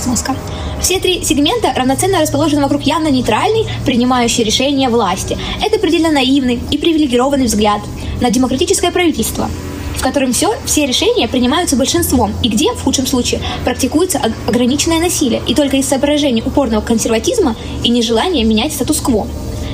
Сноска. 0.00 0.36
Все 0.84 1.00
три 1.00 1.24
сегмента 1.24 1.72
равноценно 1.74 2.20
расположены 2.20 2.60
вокруг 2.60 2.82
явно 2.82 3.08
нейтральной, 3.08 3.66
принимающей 3.86 4.44
решения 4.44 4.90
власти. 4.90 5.38
Это 5.64 5.78
предельно 5.78 6.12
наивный 6.12 6.60
и 6.70 6.76
привилегированный 6.76 7.46
взгляд 7.46 7.80
на 8.20 8.28
демократическое 8.28 8.90
правительство, 8.90 9.48
в 9.96 10.02
котором 10.02 10.34
все, 10.34 10.54
все 10.66 10.84
решения 10.84 11.26
принимаются 11.26 11.76
большинством, 11.76 12.34
и 12.42 12.50
где, 12.50 12.70
в 12.74 12.82
худшем 12.82 13.06
случае, 13.06 13.40
практикуется 13.64 14.20
ограниченное 14.46 15.00
насилие, 15.00 15.40
и 15.48 15.54
только 15.54 15.78
из 15.78 15.88
соображений 15.88 16.42
упорного 16.44 16.82
консерватизма 16.82 17.56
и 17.82 17.88
нежелания 17.88 18.44
менять 18.44 18.74
статус-кво. 18.74 19.26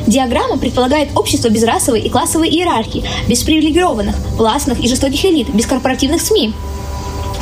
Диаграмма 0.07 0.59
предполагает 0.59 1.09
общество 1.17 1.49
без 1.49 1.65
расовой 1.65 2.03
и 2.03 2.09
классовой 2.09 2.51
иерархии, 2.51 3.03
без 3.27 3.43
привилегированных, 3.43 4.15
властных 4.37 4.79
и 4.79 4.87
жестоких 4.87 5.25
элит, 5.25 5.53
без 5.53 5.67
корпоративных 5.67 6.23
СМИ, 6.23 6.53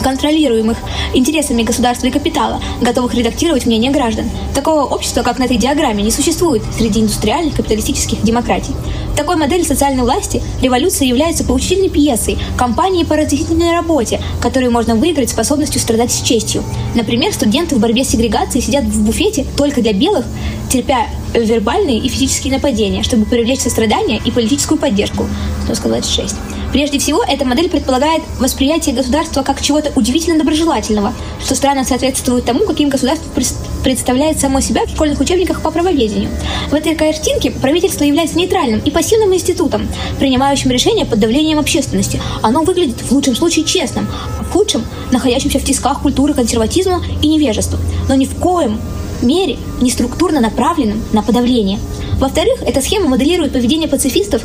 контролируемых 0.02 0.78
интересами 1.14 1.62
государства 1.62 2.06
и 2.06 2.10
капитала, 2.10 2.60
готовых 2.80 3.14
редактировать 3.14 3.66
мнение 3.66 3.90
граждан. 3.90 4.30
Такого 4.54 4.82
общества, 4.82 5.22
как 5.22 5.38
на 5.38 5.44
этой 5.44 5.56
диаграмме, 5.56 6.02
не 6.02 6.10
существует 6.10 6.62
среди 6.76 7.00
индустриальных 7.00 7.54
капиталистических 7.54 8.22
демократий. 8.22 8.72
В 9.12 9.16
такой 9.16 9.36
модели 9.36 9.62
социальной 9.62 10.02
власти 10.02 10.42
революция 10.62 11.08
является 11.08 11.44
поучительной 11.44 11.88
пьесой, 11.88 12.38
кампанией 12.56 13.04
по 13.04 13.16
разъяснительной 13.16 13.72
работе, 13.72 14.20
которую 14.40 14.72
можно 14.72 14.94
выиграть 14.94 15.30
способностью 15.30 15.80
страдать 15.80 16.12
с 16.12 16.22
честью. 16.22 16.62
Например, 16.94 17.32
студенты 17.32 17.76
в 17.76 17.80
борьбе 17.80 18.04
с 18.04 18.08
сегрегацией 18.08 18.64
сидят 18.64 18.84
в 18.84 19.04
буфете 19.04 19.46
только 19.56 19.82
для 19.82 19.92
белых, 19.92 20.24
терпя 20.70 21.06
вербальные 21.34 21.98
и 21.98 22.08
физические 22.08 22.54
нападения, 22.54 23.02
чтобы 23.02 23.24
привлечь 23.24 23.60
сострадание 23.60 24.20
и 24.24 24.30
политическую 24.30 24.78
поддержку. 24.78 25.26
126. 25.64 26.34
Прежде 26.72 26.98
всего, 26.98 27.22
эта 27.26 27.44
модель 27.44 27.70
предполагает 27.70 28.22
восприятие 28.38 28.94
государства 28.94 29.42
как 29.42 29.62
чего-то 29.62 29.90
удивительно 29.96 30.38
доброжелательного, 30.38 31.14
что 31.42 31.54
странно 31.54 31.84
соответствует 31.84 32.44
тому, 32.44 32.60
каким 32.66 32.90
государство 32.90 33.28
представляет 33.82 34.38
само 34.38 34.60
себя 34.60 34.84
в 34.84 34.90
школьных 34.90 35.18
учебниках 35.20 35.62
по 35.62 35.70
правоведению. 35.70 36.28
В 36.70 36.74
этой 36.74 36.94
картинке 36.94 37.50
правительство 37.50 38.04
является 38.04 38.36
нейтральным 38.36 38.80
и 38.80 38.90
пассивным 38.90 39.34
институтом, 39.34 39.88
принимающим 40.18 40.70
решения 40.70 41.06
под 41.06 41.20
давлением 41.20 41.58
общественности. 41.58 42.20
Оно 42.42 42.62
выглядит 42.62 43.00
в 43.00 43.12
лучшем 43.12 43.34
случае 43.34 43.64
честным, 43.64 44.06
а 44.38 44.42
в 44.42 44.50
худшем– 44.50 44.84
находящимся 45.10 45.58
в 45.58 45.64
тисках 45.64 46.02
культуры 46.02 46.34
консерватизма 46.34 47.02
и 47.22 47.28
невежества. 47.28 47.78
Но 48.08 48.14
ни 48.14 48.26
в 48.26 48.34
коем 48.34 48.78
мере 49.22 49.56
не 49.80 49.90
структурно 49.90 50.40
направленным 50.40 51.02
на 51.12 51.22
подавление. 51.22 51.78
Во-вторых, 52.18 52.62
эта 52.62 52.80
схема 52.82 53.08
моделирует 53.08 53.52
поведение 53.52 53.88
пацифистов 53.88 54.42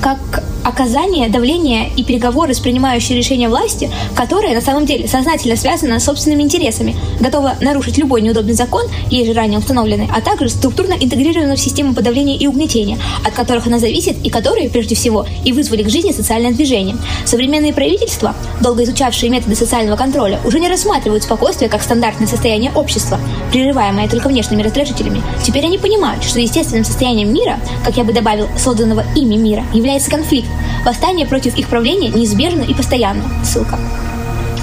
как 0.00 0.44
оказание 0.66 1.28
давления 1.28 1.88
и 1.96 2.02
переговоры 2.02 2.52
с 2.52 2.58
принимающей 2.58 3.14
решения 3.14 3.48
власти, 3.48 3.88
которая 4.16 4.52
на 4.52 4.60
самом 4.60 4.84
деле 4.84 5.06
сознательно 5.06 5.56
связана 5.56 6.00
с 6.00 6.04
собственными 6.04 6.42
интересами, 6.42 6.96
готова 7.20 7.54
нарушить 7.60 7.98
любой 7.98 8.20
неудобный 8.22 8.54
закон, 8.54 8.82
ей 9.08 9.24
же 9.24 9.32
ранее 9.32 9.60
установленный, 9.60 10.08
а 10.12 10.20
также 10.20 10.48
структурно 10.48 10.94
интегрирована 10.94 11.54
в 11.54 11.60
систему 11.60 11.94
подавления 11.94 12.36
и 12.36 12.48
угнетения, 12.48 12.98
от 13.24 13.32
которых 13.32 13.68
она 13.68 13.78
зависит 13.78 14.16
и 14.24 14.28
которые, 14.28 14.68
прежде 14.68 14.96
всего, 14.96 15.24
и 15.44 15.52
вызвали 15.52 15.84
к 15.84 15.88
жизни 15.88 16.10
социальное 16.10 16.52
движение. 16.52 16.96
Современные 17.24 17.72
правительства, 17.72 18.34
долго 18.60 18.82
изучавшие 18.82 19.30
методы 19.30 19.54
социального 19.54 19.96
контроля, 19.96 20.40
уже 20.44 20.58
не 20.58 20.68
рассматривают 20.68 21.22
спокойствие 21.22 21.70
как 21.70 21.82
стандартное 21.82 22.26
состояние 22.26 22.72
общества, 22.72 23.20
прерываемое 23.52 24.08
только 24.08 24.28
внешними 24.28 24.62
раздражителями. 24.62 25.22
Теперь 25.44 25.64
они 25.64 25.78
понимают, 25.78 26.24
что 26.24 26.40
естественным 26.40 26.84
состоянием 26.84 27.32
мира, 27.32 27.60
как 27.84 27.96
я 27.96 28.02
бы 28.02 28.12
добавил, 28.12 28.48
созданного 28.58 29.04
ими 29.14 29.36
мира, 29.36 29.64
является 29.72 30.10
конфликт, 30.10 30.48
Восстание 30.84 31.26
против 31.26 31.56
их 31.56 31.68
правления 31.68 32.08
неизбежно 32.08 32.62
и 32.62 32.74
постоянно. 32.74 33.24
Ссылка. 33.44 33.78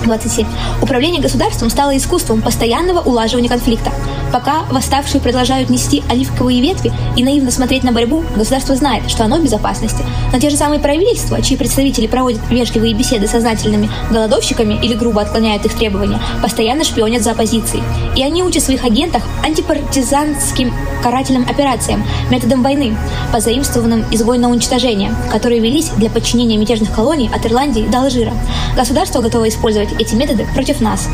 27. 0.03 0.47
Управление 0.81 1.21
государством 1.21 1.69
стало 1.69 1.95
искусством 1.97 2.41
постоянного 2.41 2.99
улаживания 2.99 3.49
конфликта. 3.49 3.91
Пока 4.31 4.63
восставшие 4.71 5.21
продолжают 5.21 5.69
нести 5.69 6.03
оливковые 6.09 6.59
ветви 6.59 6.91
и 7.15 7.23
наивно 7.23 7.51
смотреть 7.51 7.83
на 7.83 7.91
борьбу, 7.91 8.23
государство 8.35 8.75
знает, 8.75 9.09
что 9.09 9.23
оно 9.23 9.37
в 9.37 9.43
безопасности. 9.43 10.03
Но 10.31 10.39
те 10.39 10.49
же 10.49 10.57
самые 10.57 10.79
правительства, 10.79 11.39
чьи 11.41 11.55
представители 11.55 12.07
проводят 12.07 12.41
вежливые 12.49 12.95
беседы 12.95 13.27
с 13.27 13.31
сознательными 13.31 13.91
голодовщиками 14.09 14.79
или 14.83 14.95
грубо 14.95 15.21
отклоняют 15.21 15.65
их 15.65 15.75
требования, 15.75 16.19
постоянно 16.41 16.83
шпионят 16.83 17.21
за 17.21 17.31
оппозицией. 17.31 17.83
И 18.15 18.23
они 18.23 18.43
учат 18.43 18.63
своих 18.63 18.83
агентах 18.83 19.21
антипартизанским 19.43 20.73
карательным 21.03 21.45
операциям, 21.47 22.03
методом 22.31 22.63
войны, 22.63 22.97
позаимствованным 23.31 24.05
из 24.09 24.23
войн 24.23 24.41
на 24.41 24.49
уничтожение, 24.49 25.13
которые 25.31 25.61
велись 25.61 25.89
для 25.89 26.09
подчинения 26.09 26.57
мятежных 26.57 26.91
колоний 26.91 27.29
от 27.33 27.45
Ирландии 27.45 27.85
до 27.91 27.99
Алжира. 27.99 28.33
Государство 28.75 29.21
готово 29.21 29.49
использовать 29.49 29.92
эти 29.99 30.15
методы 30.15 30.45
против 30.53 30.81
нас. 30.81 31.07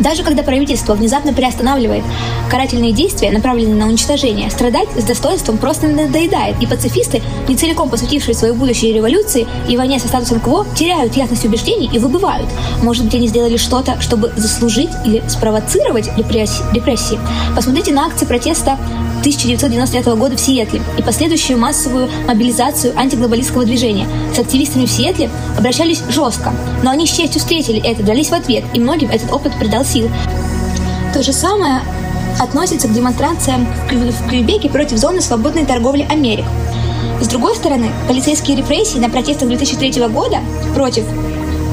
Даже 0.00 0.22
когда 0.22 0.42
правительство 0.42 0.94
внезапно 0.94 1.32
приостанавливает 1.32 2.02
карательные 2.50 2.92
действия, 2.92 3.30
направленные 3.30 3.76
на 3.76 3.86
уничтожение, 3.86 4.50
страдать 4.50 4.88
с 4.96 5.04
достоинством 5.04 5.58
просто 5.58 5.86
надоедает, 5.86 6.60
и 6.60 6.66
пацифисты, 6.66 7.22
не 7.46 7.56
целиком 7.56 7.88
посвятившие 7.88 8.34
свою 8.34 8.54
будущей 8.54 8.92
революции 8.92 9.46
и 9.68 9.76
войне 9.76 10.00
со 10.00 10.08
статусом 10.08 10.40
КВО, 10.40 10.66
теряют 10.74 11.14
ясность 11.14 11.44
убеждений 11.44 11.90
и 11.92 11.98
выбывают. 11.98 12.48
Может 12.82 13.04
быть, 13.04 13.14
они 13.14 13.28
сделали 13.28 13.56
что-то, 13.56 14.00
чтобы 14.00 14.32
заслужить 14.36 14.90
или 15.04 15.22
спровоцировать 15.28 16.08
репрессии. 16.16 17.18
Посмотрите 17.54 17.92
на 17.92 18.06
акции 18.06 18.26
протеста 18.26 18.78
1999 19.22 20.18
года 20.18 20.36
в 20.36 20.40
Сиэтле 20.40 20.82
и 20.98 21.02
последующую 21.02 21.56
массовую 21.56 22.10
мобилизацию 22.26 22.92
антиглобалистского 22.98 23.64
движения. 23.64 24.08
С 24.34 24.38
активистами 24.40 24.84
в 24.84 24.90
Сиэтле 24.90 25.30
обращались 25.56 26.02
жестко, 26.08 26.52
но 26.82 26.90
они 26.90 27.06
с 27.06 27.10
честью 27.10 27.40
встретили 27.40 27.80
это, 27.80 28.02
дрались 28.02 28.30
в 28.30 28.34
ответ, 28.34 28.64
и 28.74 28.80
многим 28.80 29.10
этот 29.10 29.30
опыт 29.32 29.56
придал 29.60 29.84
сил. 29.84 30.10
То 31.14 31.22
же 31.22 31.32
самое 31.32 31.82
относится 32.40 32.88
к 32.88 32.92
демонстрациям 32.92 33.68
в 33.88 34.28
Квебеке 34.28 34.68
против 34.68 34.98
зоны 34.98 35.20
свободной 35.20 35.66
торговли 35.66 36.04
Америк. 36.10 36.46
С 37.20 37.28
другой 37.28 37.54
стороны, 37.54 37.92
полицейские 38.08 38.56
репрессии 38.56 38.98
на 38.98 39.08
протестах 39.08 39.46
2003 39.46 40.08
года 40.08 40.40
против 40.74 41.04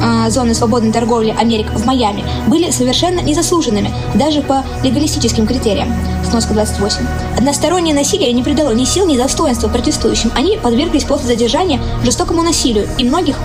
э, 0.01 0.29
зоны 0.29 0.53
свободной 0.53 0.91
торговли 0.91 1.35
Америк 1.37 1.71
в 1.73 1.85
Майами 1.85 2.23
были 2.47 2.71
совершенно 2.71 3.19
незаслуженными, 3.19 3.91
даже 4.15 4.41
по 4.41 4.63
легалистическим 4.83 5.47
критериям. 5.47 5.93
Сноска 6.29 6.53
28. 6.53 7.05
Одностороннее 7.37 7.95
насилие 7.95 8.31
не 8.33 8.43
придало 8.43 8.71
ни 8.71 8.85
сил, 8.85 9.05
ни 9.05 9.17
достоинства 9.17 9.67
протестующим. 9.67 10.31
Они 10.35 10.57
подверглись 10.57 11.03
после 11.03 11.27
задержания 11.27 11.79
жестокому 12.03 12.43
насилию, 12.43 12.87
и 12.97 13.03
многих 13.03 13.37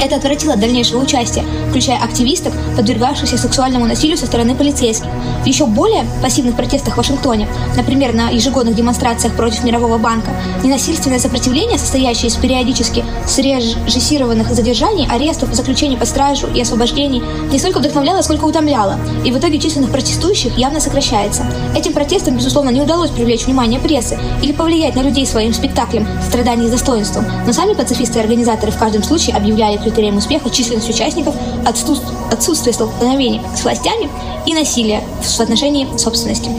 это 0.00 0.16
отвратило 0.16 0.54
от 0.54 0.60
дальнейшего 0.60 1.00
участия, 1.02 1.44
включая 1.68 1.98
активисток, 1.98 2.52
подвергавшихся 2.76 3.38
сексуальному 3.38 3.86
насилию 3.86 4.16
со 4.16 4.26
стороны 4.26 4.54
полицейских. 4.54 5.08
В 5.42 5.46
еще 5.46 5.66
более 5.66 6.04
пассивных 6.22 6.56
протестах 6.56 6.94
в 6.94 6.96
Вашингтоне, 6.96 7.48
например, 7.76 8.14
на 8.14 8.30
ежегодных 8.30 8.74
демонстрациях 8.74 9.34
против 9.34 9.64
Мирового 9.64 9.98
банка, 9.98 10.30
ненасильственное 10.62 11.18
сопротивление, 11.18 11.78
состоящее 11.78 12.28
из 12.28 12.36
периодически 12.36 13.04
срежиссированных 13.26 14.52
задержаний, 14.54 15.08
арестов, 15.10 15.52
заключений 15.54 15.96
под 15.96 16.08
стражу 16.08 16.48
и 16.54 16.60
освобождений, 16.60 17.22
не 17.50 17.58
столько 17.58 17.78
вдохновляло, 17.78 18.22
сколько 18.22 18.44
утомляло, 18.44 18.98
и 19.24 19.32
в 19.32 19.38
итоге 19.38 19.58
численных 19.58 19.90
протестующих 19.90 20.56
явно 20.56 20.80
сокращается. 20.80 21.44
Этим 21.76 21.92
протестам, 21.92 22.36
безусловно, 22.36 22.70
не 22.70 22.80
удалось 22.80 23.10
привлечь 23.10 23.46
внимание 23.46 23.80
прессы 23.80 24.18
или 24.42 24.52
повлиять 24.52 24.94
на 24.94 25.02
людей 25.02 25.26
своим 25.26 25.52
спектаклем 25.52 26.06
«Страдания 26.28 26.68
с 26.68 26.70
достоинством», 26.70 27.24
но 27.46 27.52
сами 27.52 27.74
пацифисты 27.74 28.18
и 28.18 28.22
организаторы 28.22 28.72
в 28.72 28.78
каждом 28.78 29.02
случае 29.02 29.36
объявляли 29.36 29.78
критерием 29.82 30.16
успеха 30.16 30.50
численность 30.50 30.88
участников, 30.88 31.34
отсутствие 31.66 32.72
столкновений 32.72 33.40
с 33.56 33.62
властями 33.62 34.08
и 34.46 34.54
насилие 34.54 35.02
в 35.20 35.26
соотношении 35.26 35.88
собственности. 35.96 36.50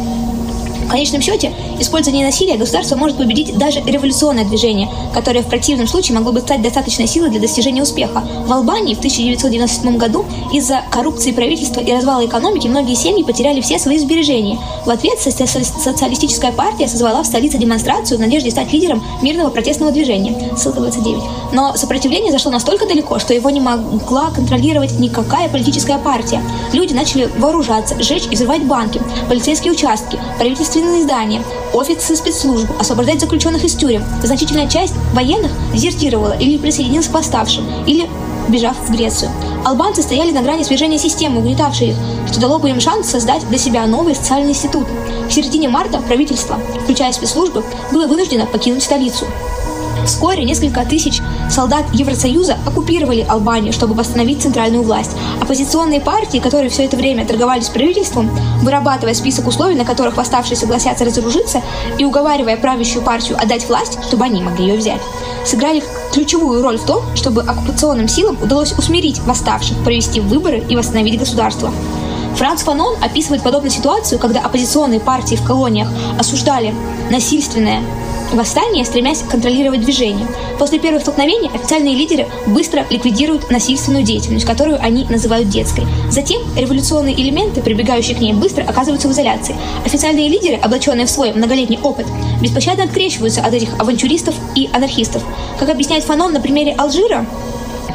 Конечном 0.93 1.23
счете, 1.23 1.51
использование 1.79 2.23
насилия 2.23 2.55
государство 2.55 2.95
может 2.95 3.17
победить 3.17 3.57
даже 3.57 3.81
революционное 3.81 4.45
движение, 4.45 4.87
которое 5.11 5.41
в 5.41 5.47
противном 5.47 5.87
случае 5.87 6.15
могло 6.15 6.31
бы 6.31 6.39
стать 6.41 6.61
достаточной 6.61 7.07
силой 7.07 7.31
для 7.31 7.39
достижения 7.39 7.81
успеха. 7.81 8.23
В 8.45 8.53
Албании 8.53 8.93
в 8.93 8.99
1997 8.99 9.97
году 9.97 10.23
из-за 10.53 10.83
коррупции 10.91 11.31
правительства 11.31 11.81
и 11.81 11.91
развала 11.91 12.23
экономики 12.23 12.67
многие 12.67 12.93
семьи 12.93 13.23
потеряли 13.23 13.59
все 13.61 13.79
свои 13.79 13.97
сбережения. 13.97 14.59
В 14.85 14.89
ответ 14.91 15.19
социалистическая 15.19 16.51
партия 16.51 16.87
созвала 16.87 17.23
в 17.23 17.25
столице 17.25 17.57
демонстрацию 17.57 18.19
в 18.19 18.21
надежде 18.21 18.51
стать 18.51 18.71
лидером 18.71 19.03
мирного 19.23 19.49
протестного 19.49 19.91
движения. 19.91 20.55
Ссылка 20.55 20.79
29. 20.79 21.23
Но 21.53 21.75
сопротивление 21.75 22.31
зашло 22.31 22.51
настолько 22.51 22.85
далеко, 22.85 23.17
что 23.17 23.33
его 23.33 23.49
не 23.49 23.61
могла 23.61 24.29
контролировать 24.29 24.99
никакая 24.99 25.49
политическая 25.49 25.97
партия. 25.97 26.43
Люди 26.71 26.93
начали 26.93 27.31
вооружаться, 27.39 27.99
сжечь 27.99 28.27
и 28.29 28.35
взрывать 28.35 28.63
банки, 28.65 29.01
полицейские 29.27 29.73
участки, 29.73 30.19
правительственные 30.37 30.82
правительственные 30.83 31.03
здания, 31.03 31.41
офисы 31.73 32.15
спецслужб, 32.15 32.69
освобождать 32.79 33.19
заключенных 33.19 33.63
из 33.63 33.75
тюрем. 33.75 34.03
Значительная 34.21 34.67
часть 34.67 34.93
военных 35.13 35.51
дезертировала 35.73 36.33
или 36.33 36.57
присоединилась 36.57 37.07
к 37.07 37.13
восставшим, 37.13 37.65
или 37.85 38.09
бежав 38.49 38.75
в 38.77 38.91
Грецию. 38.91 39.31
Албанцы 39.63 40.01
стояли 40.01 40.31
на 40.31 40.41
грани 40.41 40.63
свержения 40.63 40.97
системы, 40.97 41.39
угнетавшей 41.39 41.91
их, 41.91 41.95
что 42.29 42.41
дало 42.41 42.59
бы 42.59 42.69
им 42.69 42.81
шанс 42.81 43.09
создать 43.09 43.47
для 43.47 43.57
себя 43.57 43.85
новый 43.85 44.15
социальный 44.15 44.51
институт. 44.51 44.85
В 45.29 45.31
середине 45.31 45.69
марта 45.69 45.99
правительство, 45.99 46.59
включая 46.83 47.13
спецслужбы, 47.13 47.63
было 47.91 48.07
вынуждено 48.07 48.45
покинуть 48.45 48.83
столицу. 48.83 49.25
Вскоре 50.05 50.43
несколько 50.43 50.85
тысяч 50.85 51.21
солдат 51.49 51.85
Евросоюза 51.93 52.57
оккупировали 52.65 53.25
Албанию, 53.27 53.73
чтобы 53.73 53.93
восстановить 53.93 54.41
центральную 54.41 54.83
власть. 54.83 55.11
Оппозиционные 55.41 56.01
партии, 56.01 56.39
которые 56.39 56.69
все 56.69 56.85
это 56.85 56.97
время 56.97 57.25
торговали 57.25 57.61
с 57.61 57.69
правительством, 57.69 58.29
вырабатывая 58.61 59.13
список 59.13 59.47
условий, 59.47 59.75
на 59.75 59.85
которых 59.85 60.17
восставшие 60.17 60.57
согласятся 60.57 61.05
разоружиться, 61.05 61.61
и 61.97 62.05
уговаривая 62.05 62.57
правящую 62.57 63.03
партию 63.03 63.37
отдать 63.41 63.67
власть, 63.67 63.97
чтобы 64.03 64.25
они 64.25 64.41
могли 64.41 64.67
ее 64.67 64.77
взять, 64.77 65.01
сыграли 65.45 65.83
ключевую 66.11 66.61
роль 66.61 66.77
в 66.77 66.85
том, 66.85 67.03
чтобы 67.15 67.41
оккупационным 67.41 68.07
силам 68.07 68.37
удалось 68.41 68.73
усмирить 68.73 69.19
восставших, 69.19 69.83
провести 69.83 70.19
выборы 70.19 70.63
и 70.69 70.75
восстановить 70.75 71.19
государство. 71.19 71.71
Франц 72.35 72.63
Фанон 72.63 72.95
описывает 73.01 73.43
подобную 73.43 73.71
ситуацию, 73.71 74.19
когда 74.19 74.41
оппозиционные 74.41 74.99
партии 74.99 75.35
в 75.35 75.43
колониях 75.43 75.87
осуждали 76.17 76.73
насильственное 77.11 77.81
восстание, 78.33 78.85
стремясь 78.85 79.23
контролировать 79.23 79.81
движение. 79.81 80.27
После 80.59 80.79
первых 80.79 81.01
столкновений 81.01 81.49
официальные 81.53 81.95
лидеры 81.95 82.27
быстро 82.47 82.85
ликвидируют 82.89 83.49
насильственную 83.49 84.03
деятельность, 84.03 84.45
которую 84.45 84.81
они 84.81 85.05
называют 85.05 85.49
детской. 85.49 85.85
Затем 86.09 86.41
революционные 86.55 87.19
элементы, 87.19 87.61
прибегающие 87.61 88.15
к 88.15 88.19
ней, 88.19 88.33
быстро 88.33 88.63
оказываются 88.63 89.07
в 89.07 89.11
изоляции. 89.11 89.55
Официальные 89.85 90.29
лидеры, 90.29 90.55
облаченные 90.55 91.05
в 91.05 91.11
свой 91.11 91.33
многолетний 91.33 91.79
опыт, 91.81 92.07
беспощадно 92.41 92.83
открещиваются 92.83 93.41
от 93.41 93.53
этих 93.53 93.79
авантюристов 93.79 94.35
и 94.55 94.69
анархистов. 94.73 95.23
Как 95.59 95.69
объясняет 95.69 96.03
Фанон 96.03 96.33
на 96.33 96.41
примере 96.41 96.73
Алжира 96.73 97.25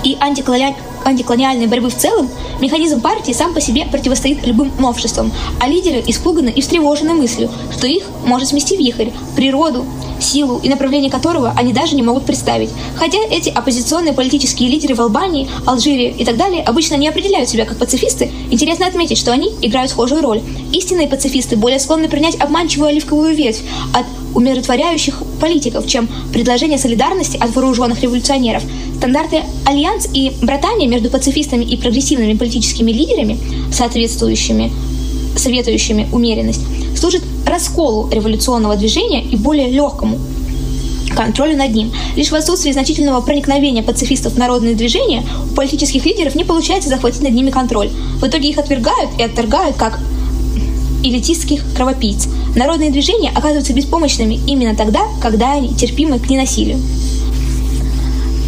и 0.05 0.17
антиколониальных 0.21 0.79
антиколониальной 1.05 1.67
борьбы 1.67 1.91
в 1.91 1.97
целом, 1.97 2.29
механизм 2.61 3.01
партии 3.01 3.33
сам 3.33 3.55
по 3.55 3.61
себе 3.61 3.87
противостоит 3.87 4.47
любым 4.47 4.71
новшествам, 4.79 5.33
а 5.61 5.69
лидеры 5.69 6.03
испуганы 6.07 6.51
и 6.51 6.61
встревожены 6.61 7.15
мыслью, 7.15 7.51
что 7.71 7.87
их 7.87 8.05
может 8.25 8.49
смести 8.49 8.77
вихрь, 8.77 9.11
природу 9.35 9.87
силу 10.21 10.61
и 10.63 10.69
направление 10.69 11.11
которого 11.11 11.53
они 11.57 11.73
даже 11.73 11.95
не 11.95 12.03
могут 12.03 12.25
представить. 12.25 12.71
Хотя 12.97 13.19
эти 13.31 13.49
оппозиционные 13.49 14.13
политические 14.13 14.69
лидеры 14.69 14.95
в 14.95 15.01
Албании, 15.01 15.49
Алжире 15.67 16.11
и 16.11 16.25
так 16.25 16.37
далее 16.37 16.63
обычно 16.63 16.95
не 16.97 17.09
определяют 17.09 17.49
себя 17.49 17.65
как 17.65 17.79
пацифисты, 17.79 18.31
интересно 18.51 18.87
отметить, 18.87 19.19
что 19.19 19.33
они 19.33 19.55
играют 19.63 19.91
схожую 19.91 20.23
роль. 20.23 20.43
Истинные 20.73 21.09
пацифисты 21.09 21.57
более 21.57 21.79
склонны 21.79 22.09
принять 22.09 22.37
обманчивую 22.37 22.89
оливковую 22.89 23.35
ветвь 23.35 23.63
от 23.95 24.05
умиротворяющих 24.35 25.23
политиков, 25.41 25.87
чем 25.87 26.09
предложение 26.33 26.79
солидарности 26.79 27.37
от 27.37 27.55
вооруженных 27.55 28.03
революционеров. 28.03 28.63
Стандарты 28.97 29.43
альянс 29.65 30.09
и 30.13 30.33
братания 30.43 30.89
между 30.89 31.11
пацифистами 31.11 31.65
и 31.65 31.77
прогрессивными 31.77 32.35
политическими 32.35 32.91
лидерами, 32.93 33.39
соответствующими, 33.73 34.73
советующими 35.39 36.09
умеренность, 36.13 36.63
служат 36.97 37.23
расколу 37.47 38.09
революционного 38.11 38.77
движения 38.77 39.23
и 39.23 39.37
более 39.37 39.71
легкому 39.71 40.19
контролю 41.15 41.57
над 41.57 41.75
ним. 41.75 41.93
Лишь 42.17 42.31
в 42.31 42.35
отсутствии 42.35 42.71
значительного 42.71 43.21
проникновения 43.21 43.83
пацифистов 43.83 44.35
в 44.35 44.39
народные 44.39 44.75
движения 44.75 45.25
у 45.51 45.55
политических 45.55 46.05
лидеров 46.05 46.35
не 46.35 46.45
получается 46.45 46.89
захватить 46.89 47.23
над 47.23 47.33
ними 47.33 47.51
контроль. 47.51 47.91
В 48.21 48.27
итоге 48.27 48.51
их 48.51 48.59
отвергают 48.59 49.11
и 49.19 49.23
отторгают 49.23 49.77
как 49.77 49.99
элитистских 51.03 51.63
кровопийц. 51.75 52.29
Народные 52.55 52.91
движения 52.91 53.31
оказываются 53.31 53.73
беспомощными 53.73 54.41
именно 54.47 54.75
тогда, 54.77 55.03
когда 55.21 55.55
они 55.55 55.75
терпимы 55.75 56.19
к 56.19 56.29
ненасилию. 56.29 56.79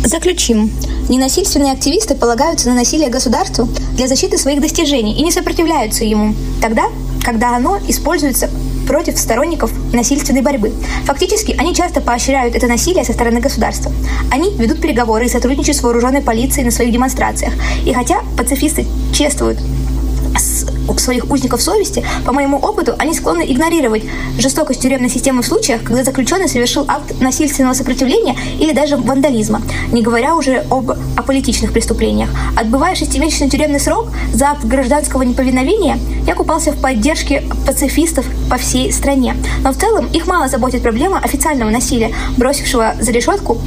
Заключим. 0.05 0.71
Ненасильственные 1.09 1.73
активисты 1.73 2.15
полагаются 2.15 2.69
на 2.69 2.75
насилие 2.75 3.09
государству 3.09 3.69
для 3.95 4.07
защиты 4.07 4.39
своих 4.39 4.61
достижений 4.61 5.15
и 5.15 5.23
не 5.23 5.33
сопротивляются 5.33 6.05
ему 6.05 6.35
тогда, 6.61 6.85
когда 7.25 7.57
оно 7.57 7.79
используется 7.89 8.51
против 8.87 9.19
сторонников 9.19 9.71
насильственной 9.93 10.43
борьбы. 10.43 10.73
Фактически, 11.05 11.55
они 11.59 11.75
часто 11.75 12.01
поощряют 12.01 12.57
это 12.57 12.67
насилие 12.67 13.05
со 13.05 13.13
стороны 13.13 13.41
государства. 13.41 13.93
Они 14.33 14.51
ведут 14.57 14.81
переговоры 14.81 15.27
и 15.27 15.29
сотрудничают 15.29 15.77
с 15.77 15.83
вооруженной 15.83 16.23
полицией 16.23 16.65
на 16.65 16.73
своих 16.73 16.93
демонстрациях. 16.93 17.55
И 17.85 17.93
хотя 17.93 18.23
пацифисты 18.37 18.87
чествуют 19.13 19.59
своих 20.99 21.31
узников 21.31 21.63
совести, 21.63 22.05
по 22.25 22.33
моему 22.33 22.57
опыту, 22.57 22.95
они 22.99 23.15
склонны 23.15 23.45
игнорировать 23.47 24.03
жестокость 24.39 24.81
тюремной 24.81 25.11
системы 25.11 25.43
в 25.43 25.47
случаях, 25.47 25.83
когда 25.83 26.03
заключенный 26.03 26.49
совершил 26.49 26.85
акт 26.89 27.21
насильственного 27.21 27.75
сопротивления 27.75 28.37
или 28.59 28.73
даже 28.73 28.97
вандализма, 28.97 29.63
не 29.93 30.03
говоря 30.03 30.35
уже 30.35 30.65
об 30.71 30.91
аполитичных 31.17 31.73
преступлениях. 31.73 32.31
Отбывая 32.57 32.95
шестимесячный 32.95 33.51
тюремный 33.51 33.81
срок 33.81 34.09
за 34.33 34.51
акт 34.51 34.65
гражданского 34.65 35.23
неповиновения, 35.23 35.99
я 36.27 36.35
купался 36.35 36.73
в 36.73 36.81
поддержке 36.81 37.43
пацифистов 37.67 38.25
по 38.49 38.57
всей 38.57 38.93
стране. 38.93 39.37
Но 39.63 39.73
в 39.73 39.77
целом 39.77 40.07
их 40.13 40.27
мало 40.27 40.49
заботит 40.49 40.83
проблема 40.83 41.19
официального 41.19 41.71
насилия, 41.71 42.13
бросившего 42.37 42.95
за 42.99 43.13
решетку 43.13 43.59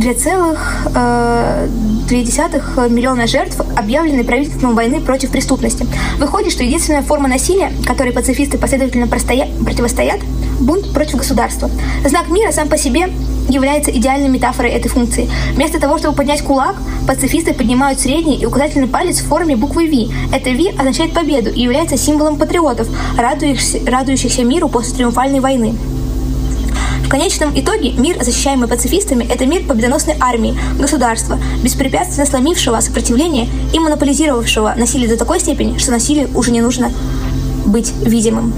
2,2 0.00 0.58
э, 0.94 2.88
миллиона 2.88 3.26
жертв, 3.26 3.60
объявленной 3.76 4.24
правительством 4.24 4.74
войны 4.74 5.00
против 5.00 5.30
преступности. 5.30 5.86
Выходит, 6.18 6.52
что 6.52 6.64
единственная 6.64 7.02
форма 7.02 7.28
насилия, 7.28 7.70
которой 7.86 8.12
пацифисты 8.12 8.56
последовательно 8.56 9.06
противостоят, 9.06 10.20
бунт 10.58 10.90
против 10.92 11.16
государства. 11.16 11.70
Знак 12.04 12.28
мира 12.30 12.50
сам 12.50 12.68
по 12.68 12.78
себе 12.78 13.10
является 13.48 13.90
идеальной 13.90 14.28
метафорой 14.28 14.70
этой 14.70 14.88
функции. 14.88 15.28
Вместо 15.54 15.78
того, 15.80 15.98
чтобы 15.98 16.16
поднять 16.16 16.42
кулак, 16.42 16.76
пацифисты 17.06 17.52
поднимают 17.52 18.00
средний 18.00 18.36
и 18.36 18.46
указательный 18.46 18.88
палец 18.88 19.20
в 19.20 19.26
форме 19.26 19.56
буквы 19.56 19.86
V. 19.86 20.12
Это 20.34 20.50
V 20.50 20.70
означает 20.78 21.12
победу 21.12 21.50
и 21.50 21.60
является 21.60 21.98
символом 21.98 22.36
патриотов, 22.36 22.88
радующихся 23.18 24.44
миру 24.44 24.68
после 24.68 24.96
триумфальной 24.96 25.40
войны. 25.40 25.74
В 27.10 27.12
конечном 27.12 27.50
итоге 27.58 27.90
мир, 27.90 28.22
защищаемый 28.22 28.68
пацифистами, 28.68 29.24
это 29.24 29.44
мир 29.44 29.66
победоносной 29.66 30.14
армии, 30.20 30.56
государства, 30.78 31.40
беспрепятственно 31.60 32.24
сломившего 32.24 32.78
сопротивление 32.78 33.48
и 33.72 33.80
монополизировавшего 33.80 34.74
насилие 34.76 35.08
до 35.08 35.16
такой 35.16 35.40
степени, 35.40 35.76
что 35.76 35.90
насилию 35.90 36.30
уже 36.36 36.52
не 36.52 36.60
нужно 36.60 36.92
быть 37.66 37.92
видимым. 38.04 38.54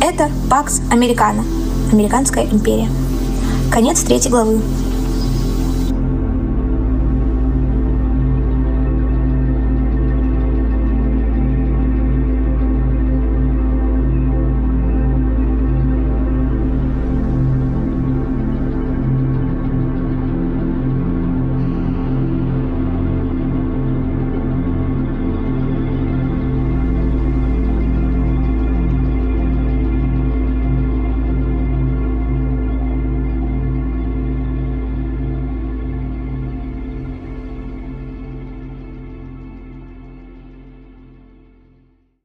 Это 0.00 0.30
Пакс 0.48 0.80
Американо, 0.92 1.44
Американская 1.92 2.44
империя. 2.44 2.88
Конец 3.72 4.02
третьей 4.02 4.30
главы. 4.30 4.60